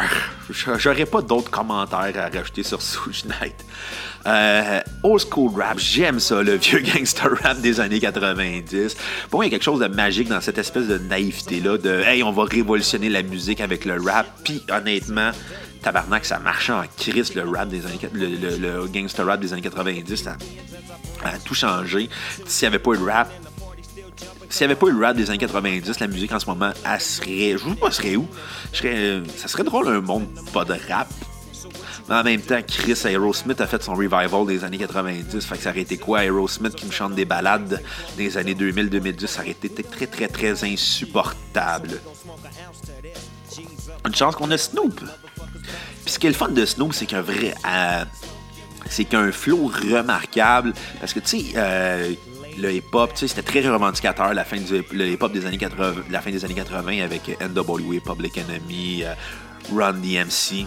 [0.78, 3.56] J'aurais pas d'autres commentaires à rajouter sur Suge Knight.
[4.26, 8.96] Euh, old school rap, j'aime ça, le vieux gangster rap des années 90.
[9.28, 12.00] Pour moi, il y a quelque chose de magique dans cette espèce de naïveté-là, de
[12.00, 14.26] hey, on va révolutionner la musique avec le rap.
[14.42, 15.30] Puis honnêtement,
[15.82, 19.60] tabarnak, ça marchait en crise le rap des années, le, le, gangster rap des années
[19.60, 20.16] 90.
[20.16, 20.36] Ça
[21.22, 22.08] a tout changé.
[22.46, 23.30] S'il n'y avait pas eu le rap,
[24.54, 26.70] s'il n'y avait pas eu le rap des années 90, la musique en ce moment,
[26.86, 27.56] elle serait.
[27.58, 28.28] Je ne sais pas, où.
[28.72, 31.08] serais, ça serait drôle un monde pas de rap.
[32.08, 35.44] Mais en même temps, Chris Aerosmith a fait son revival des années 90.
[35.44, 36.22] Fait que ça aurait été quoi?
[36.22, 37.82] Aerosmith qui me chante des balades
[38.16, 42.00] des années 2000-2010, ça aurait été très, très, très insupportable.
[44.06, 45.00] Une chance qu'on a Snoop.
[46.04, 47.54] Puis ce qui est le fun de Snoop, c'est qu'un vrai.
[47.66, 48.04] Euh,
[48.88, 50.74] c'est qu'un flow remarquable.
[51.00, 52.12] Parce que, tu sais, euh,
[52.58, 56.44] le hip-hop, c'était très revendicateur la fin du hip-hop des années 80, la fin des
[56.44, 59.14] années 80 avec NWA, Public Enemy, euh,
[59.74, 60.66] Run DMC.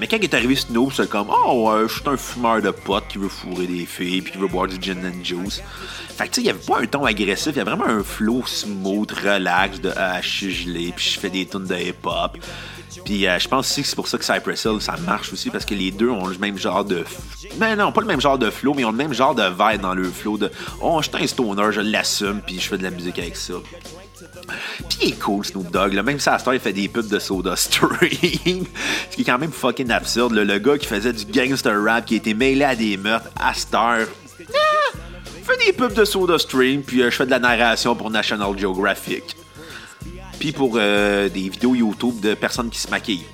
[0.00, 3.08] Mais quand il est arrivé Snoop, c'est comme Oh, je suis un fumeur de potes
[3.08, 5.62] qui veut fourrer des filles puis qui veut boire du gin and juice.
[6.08, 7.86] Fait que tu sais, il y avait pas un ton agressif, il y a vraiment
[7.86, 11.74] un flow smooth, relax de Ah, je suis gelé puis je fais des tunes de
[11.74, 12.38] hip-hop.
[13.04, 15.50] Puis euh, je pense aussi que c'est pour ça que Cypress Hill, ça marche aussi,
[15.50, 17.04] parce que les deux ont le même genre de...
[17.58, 19.42] Mais non, pas le même genre de flow, mais ils ont le même genre de
[19.42, 22.78] vibe dans le flow de «Oh, je suis un stoner, je l'assume, puis je fais
[22.78, 23.54] de la musique avec ça.»
[24.88, 25.92] Puis il est cool, Snoop Dogg.
[25.92, 26.02] Là.
[26.02, 27.98] Même à il fait des pubs de Soda Stream.
[29.10, 30.32] ce qui est quand même fucking absurde.
[30.32, 34.00] Le gars qui faisait du gangster rap, qui était mêlé à des meurtres, à Star.
[34.40, 34.98] Ah,
[35.44, 38.58] fait des pubs de Soda Stream, puis euh, je fais de la narration pour National
[38.58, 39.37] Geographic
[40.38, 43.26] puis pour euh, des vidéos YouTube de personnes qui se maquillent.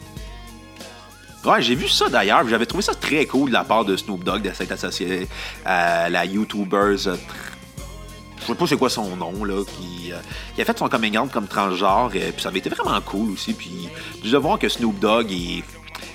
[1.45, 4.25] Ouais, j'ai vu ça d'ailleurs, j'avais trouvé ça très cool de la part de Snoop
[4.25, 5.29] Dogg de s'être associé
[5.65, 6.97] à la YouTuber.
[7.07, 7.17] Euh,
[8.41, 11.31] je sais pas c'est quoi son nom, là, qui, euh, a fait son coming out
[11.31, 13.53] comme transgenre, et puis ça avait été vraiment cool aussi.
[13.53, 13.89] Puis
[14.25, 15.63] de voir que Snoop Dogg est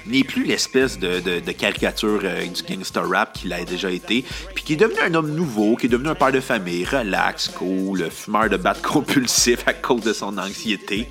[0.06, 4.24] n'est plus l'espèce de, caricature euh, du gangster rap qu'il a déjà été,
[4.54, 7.50] puis qui est devenu un homme nouveau, qui est devenu un père de famille, relax,
[7.50, 11.10] cool, fumeur de batte compulsif à cause de son anxiété,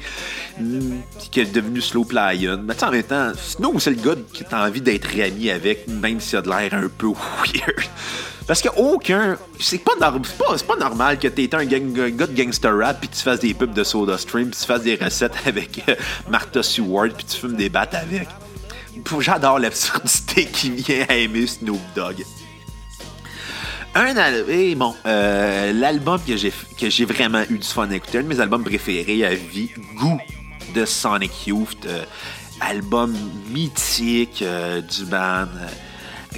[0.58, 1.00] mm,
[1.30, 2.62] qui est devenu slow playing.
[2.64, 6.20] Mais en même temps, Snow, c'est le gars qui a envie d'être ami avec, même
[6.20, 7.88] s'il a de l'air un peu weird.
[8.48, 9.36] Parce que aucun.
[9.60, 13.20] C'est pas, pas, pas, normal que t'aies un, gang, gars de gangster rap puis tu
[13.20, 15.94] fasses des pubs de Soda Stream puis tu fasses des recettes avec euh,
[16.30, 18.28] Martha Stewart puis tu fumes des battes avec.
[19.20, 22.24] J'adore l'absurdité qui vient à aimer Snoop Dogg.
[23.94, 24.14] Un
[24.48, 28.28] eh, bon, euh, l'album que j'ai que j'ai vraiment eu du fun à un de
[28.28, 30.20] mes albums préférés à vie, Goût
[30.74, 32.04] de Sonic Youth, euh,
[32.60, 33.16] album
[33.50, 35.48] mythique euh, du band,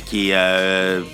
[0.06, 1.04] qui est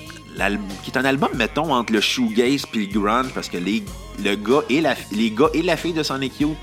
[0.84, 3.82] qui est un album mettons entre le shoegaze et le grunge parce que les
[4.22, 6.56] le gars et la les gars et la fille de Sonic Youth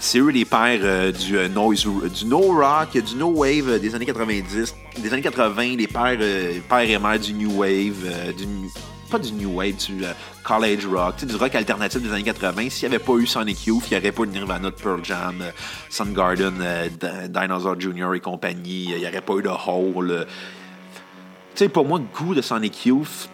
[0.00, 3.94] c'est eux les pères euh, du euh, du no rock, du no wave euh, des
[3.94, 6.18] années 90, des années 80, les pères,
[6.68, 8.46] pères et mères du new wave, du,
[9.10, 10.02] pas du new wave, du
[10.42, 12.70] college rock, du rock alternatif des années 80.
[12.70, 15.04] S'il n'y avait pas eu Sonic Youth, il n'y aurait pas eu Nirvana de Pearl
[15.04, 15.44] Jam,
[15.90, 16.54] Soundgarden,
[17.28, 18.14] Dinosaur Jr.
[18.14, 20.26] et compagnie, il n'y aurait pas eu de Hole.
[21.54, 23.28] Tu sais, pour moi, le goût de Sonic Youth,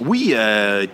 [0.00, 0.86] oui, euh,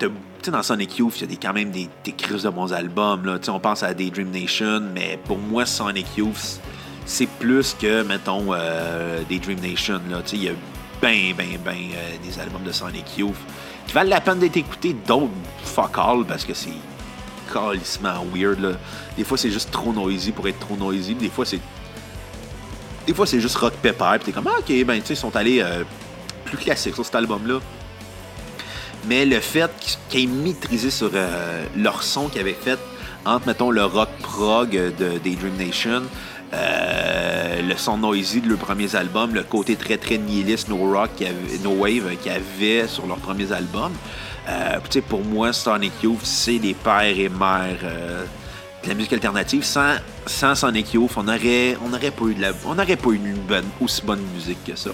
[0.47, 3.25] dans Sonic Youth, il y a quand même des, des crises de bons albums.
[3.27, 3.39] Là.
[3.49, 6.61] On pense à Daydream Nation, mais pour moi, Sonic Youth,
[7.05, 10.01] c'est plus que, mettons, euh, Daydream Nation.
[10.33, 10.53] Il y a
[11.01, 13.37] ben, ben, ben euh, des albums de Sonic Youth
[13.87, 15.29] qui valent la peine d'être écoutés, d'autres
[15.63, 16.71] fuck all, parce que c'est
[17.53, 18.61] calissement weird.
[18.61, 18.73] Là.
[19.17, 21.15] Des fois, c'est juste trop noisy pour être trop noisy.
[21.15, 21.61] Des fois, c'est.
[23.07, 24.17] Des fois, c'est juste rock pepper.
[24.17, 25.85] Puis t'es comme, ah, ok, ben, tu sais, ils sont allés euh,
[26.45, 27.61] plus classiques sur cet album-là
[29.07, 29.71] mais le fait
[30.09, 32.79] qu'ils aient maîtrisé sur euh, leur son qu'ils avaient fait
[33.25, 36.03] entre, mettons, le rock prog de Daydream Nation,
[36.55, 41.11] euh, le son noisy de leurs premiers albums, le côté très très nihiliste no rock,
[41.63, 43.93] no wave qu'ils avaient sur leurs premiers albums.
[44.49, 44.79] Euh,
[45.09, 47.85] pour moi, Sonic Youth, c'est des pères et mères
[48.83, 49.63] de la musique alternative.
[49.63, 53.67] Sans, sans Sonic Youth, on n'aurait on pas eu de la, on pas une bonne,
[53.81, 54.91] aussi bonne musique que ça.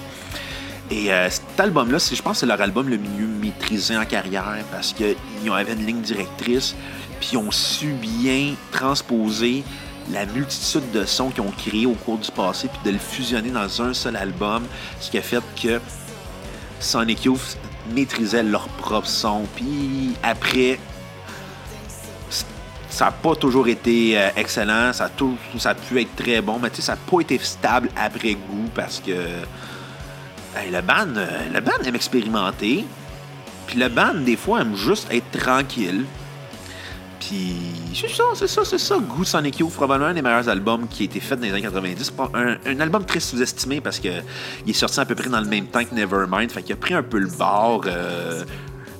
[0.90, 4.64] Et euh, cet album-là, je pense que c'est leur album le mieux maîtrisé en carrière
[4.70, 5.16] parce qu'ils
[5.52, 6.74] avaient une ligne directrice,
[7.20, 9.64] puis ils ont su bien transposer
[10.12, 13.50] la multitude de sons qu'ils ont créés au cours du passé, puis de le fusionner
[13.50, 14.64] dans un seul album,
[15.00, 15.80] ce qui a fait que
[16.80, 17.56] Sonic Youth
[17.94, 19.44] maîtrisait leur propre son.
[19.56, 20.78] Puis après,
[22.90, 26.92] ça n'a pas toujours été euh, excellent, ça a, pu être très bon, mais ça
[26.92, 29.12] n'a pas été stable après goût parce que
[30.70, 32.84] le band, euh, le aime expérimenter.
[33.66, 36.04] Puis le band, des fois, aime juste être tranquille.
[37.20, 37.56] Puis
[37.94, 38.98] c'est ça, c'est ça, c'est ça.
[38.98, 41.62] Goût Sonic Youth, probablement un des meilleurs albums qui a été fait dans les années
[41.62, 42.12] 90.
[42.34, 44.08] Un, un album très sous-estimé parce que
[44.66, 46.50] il est sorti à peu près dans le même temps que Nevermind.
[46.50, 47.84] Fait qu'il a pris un peu le bord.
[47.86, 48.44] Euh,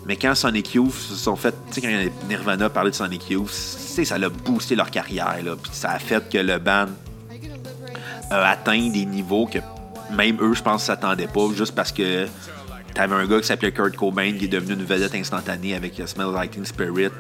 [0.07, 3.51] mais quand Sonic Youth se sont fait, tu sais, quand Nirvana parlait de Sonic Youth,
[3.51, 5.37] ça l'a boosté leur carrière.
[5.43, 6.89] Là, puis ça a fait que le band
[8.31, 9.59] a atteint des niveaux que
[10.11, 12.27] même eux, je pense, s'attendaient pas, juste parce que
[12.95, 16.33] t'avais un gars qui s'appelait Kurt Cobain qui est devenu une vedette instantanée avec Smell
[16.33, 17.11] Like Teen Spirit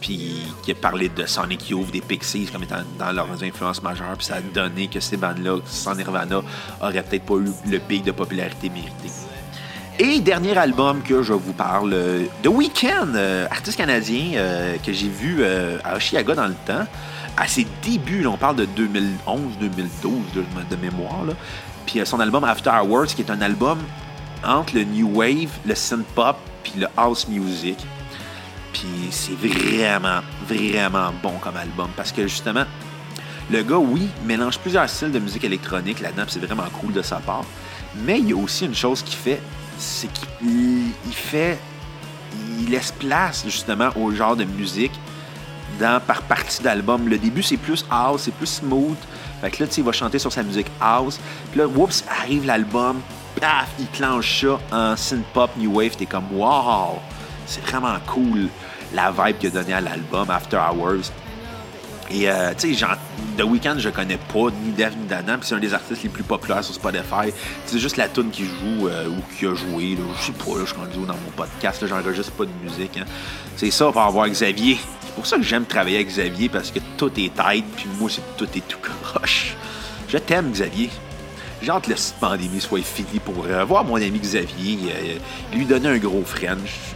[0.00, 4.16] puis qui a parlé de Sonic Youth, des Pixies comme étant dans leurs influences majeures,
[4.16, 6.40] puis ça a donné que ces bandes-là, sans Nirvana,
[6.80, 9.10] auraient peut-être pas eu le pic de popularité mérité.
[9.98, 14.94] Et dernier album que je vous parle, euh, The Weeknd, euh, artiste canadien euh, que
[14.94, 16.86] j'ai vu à Oshiaga dans le temps,
[17.36, 18.70] à ses débuts, on parle de 2011-2012
[20.70, 21.24] de, mémoire,
[21.90, 23.78] puis son album After Hours, qui est un album
[24.44, 27.78] entre le New Wave, le synth pop, puis le house music.
[28.72, 32.64] Puis c'est vraiment, vraiment bon comme album parce que justement,
[33.50, 37.16] le gars, oui, mélange plusieurs styles de musique électronique là-dedans, c'est vraiment cool de sa
[37.16, 37.44] part.
[38.04, 39.42] Mais il y a aussi une chose qu'il fait,
[39.76, 41.58] c'est qu'il fait,
[42.60, 44.92] il laisse place justement au genre de musique
[45.80, 47.08] dans, par partie d'album.
[47.08, 48.98] Le début, c'est plus house, c'est plus smooth.
[49.40, 51.18] Fait que là, il va chanter sur sa musique house.
[51.50, 53.00] Puis là, whoops, arrive l'album,
[53.40, 55.96] paf, il clenche ça en synth pop new wave.
[55.96, 56.98] T'es comme, wow!
[57.46, 58.48] C'est vraiment cool
[58.92, 61.10] la vibe qu'il a donnée à l'album After Hours.
[62.10, 62.86] Et euh, tu sais,
[63.38, 66.08] The Weeknd, je connais pas ni Def ni Dana, puis c'est un des artistes les
[66.08, 67.32] plus populaires sur Spotify.
[67.66, 69.96] C'est juste la tune qui joue euh, ou qui a joué.
[70.18, 72.98] Je sais pas, je suis dans mon podcast, j'enregistre pas de musique.
[72.98, 73.04] Hein.
[73.56, 74.78] C'est ça pour avoir Xavier.
[75.10, 78.08] C'est pour ça que j'aime travailler avec Xavier, parce que tout est tête, puis moi,
[78.08, 79.56] c'est tout est tout croche.
[80.08, 80.88] Je t'aime, Xavier.
[81.60, 84.78] J'ai hâte que la pandémie soit finie pour euh, voir mon ami Xavier,
[85.52, 86.94] lui donner un gros French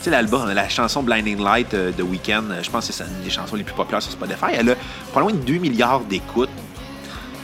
[0.00, 3.04] tu sais, l'album, la chanson Blinding Light euh, de Weekend, euh, je pense que c'est
[3.04, 4.46] une des chansons les plus populaires sur Spotify.
[4.54, 4.74] Elle a
[5.12, 6.48] pas loin de 2 milliards d'écoutes.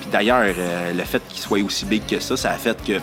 [0.00, 2.94] Puis d'ailleurs, euh, le fait qu'il soit aussi big que ça, ça a fait que.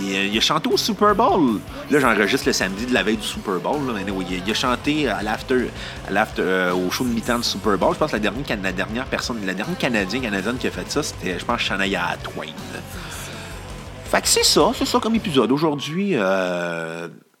[0.00, 1.60] Il a, chanté au Super Bowl.
[1.90, 3.80] Là, j'enregistre le samedi de la veille du Super Bowl.
[3.98, 5.68] il, a, chanté à l'after,
[6.74, 7.94] au show de mi-temps du Super Bowl.
[7.94, 11.38] Je pense que la dernière, personne, la dernière Canadienne, Canadienne qui a fait ça, c'était,
[11.38, 12.52] je pense, Shania Twain.
[14.06, 15.50] Fait que c'est ça, c'est ça comme épisode.
[15.52, 16.16] Aujourd'hui,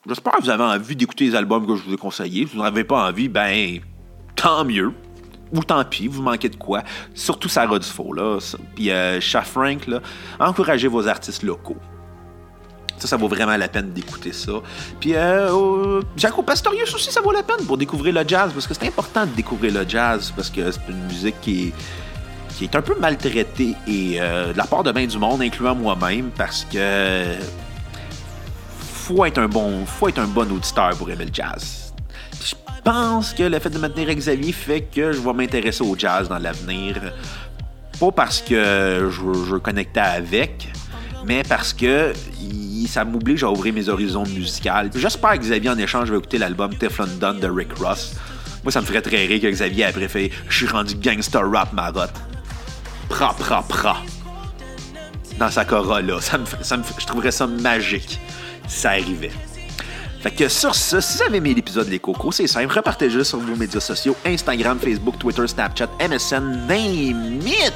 [0.06, 2.46] J'espère que vous avez envie d'écouter les albums que je vous ai conseillés.
[2.46, 3.78] Si vous n'en avez pas envie, ben,
[4.36, 4.92] tant mieux.
[5.52, 6.82] Ou tant pis, vous manquez de quoi.
[7.14, 8.38] Surtout Sarah Dufault, là.
[8.74, 10.00] Puis euh, Frank, là.
[10.38, 11.78] Encouragez vos artistes locaux.
[12.98, 14.52] Ça, ça vaut vraiment la peine d'écouter ça.
[15.00, 18.50] Puis euh, Jaco Pastorius aussi, ça vaut la peine pour découvrir le jazz.
[18.52, 20.32] Parce que c'est important de découvrir le jazz.
[20.34, 21.72] Parce que c'est une musique qui
[22.62, 26.30] est un peu maltraitée et euh, de la part de bien du monde, incluant moi-même,
[26.36, 27.24] parce que
[28.78, 31.92] faut être un bon, faut être un bon auditeur pour aimer le jazz.
[32.42, 36.28] je pense que le fait de maintenir Xavier fait que je vais m'intéresser au jazz
[36.28, 37.12] dans l'avenir.
[37.98, 40.68] Pas parce que je, je connectais avec,
[41.26, 42.12] mais parce que
[42.86, 44.70] ça m'oblige à ouvrir mes horizons musicaux.
[44.94, 48.14] J'espère que Xavier, en échange, va écouter l'album Teflon Don de Rick Ross.
[48.62, 51.72] Moi, ça me ferait très rire que Xavier après fait Je suis rendu gangster rap,
[51.72, 52.14] marotte.
[53.08, 53.96] Pra, pra, pra.
[55.38, 56.20] Dans sa Corolla.
[56.20, 58.20] Ça me, ça me, je trouverais ça magique
[58.68, 59.32] ça arrivait.
[60.20, 63.38] Fait que sur ce, si vous avez aimé l'épisode Les Cocos, c'est simple, repartagez sur
[63.38, 67.74] vos médias sociaux, Instagram, Facebook, Twitter, Snapchat, MSN, name it!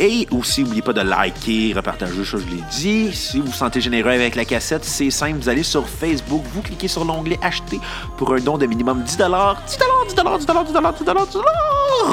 [0.00, 3.12] Et aussi, n'oubliez pas de liker, repartager, ça je l'ai dit.
[3.12, 6.62] Si vous vous sentez généreux avec la cassette, c'est simple, vous allez sur Facebook, vous
[6.62, 7.80] cliquez sur l'onglet Acheter
[8.16, 11.38] pour un don de minimum 10 10 10 10 10 10 10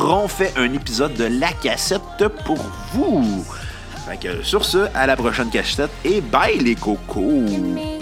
[0.08, 2.58] On fait un épisode de la cassette pour
[2.94, 3.46] vous.
[4.08, 7.95] Fait que sur ce, à la prochaine cachette et bye les cocos!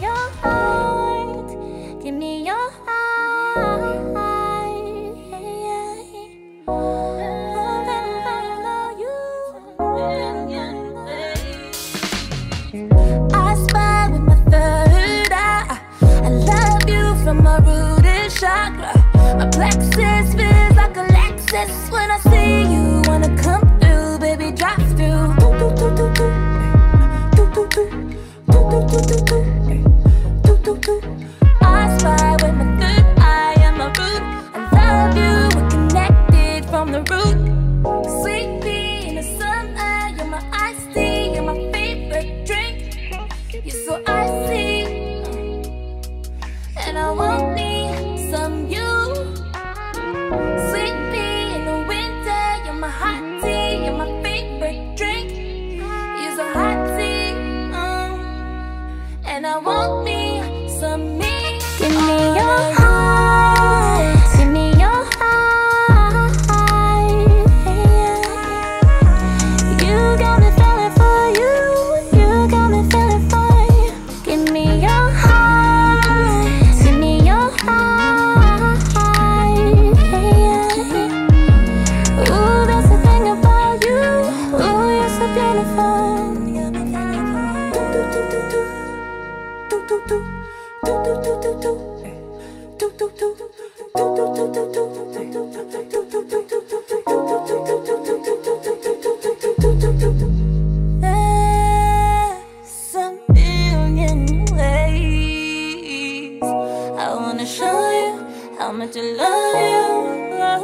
[108.64, 110.64] how much I love you.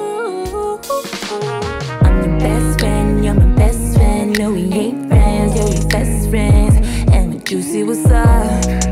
[1.99, 4.39] I'm your best friend, you're my best friend.
[4.39, 6.75] No, we ain't friends, you're best friends.
[7.11, 8.88] And with Juicy, what's up?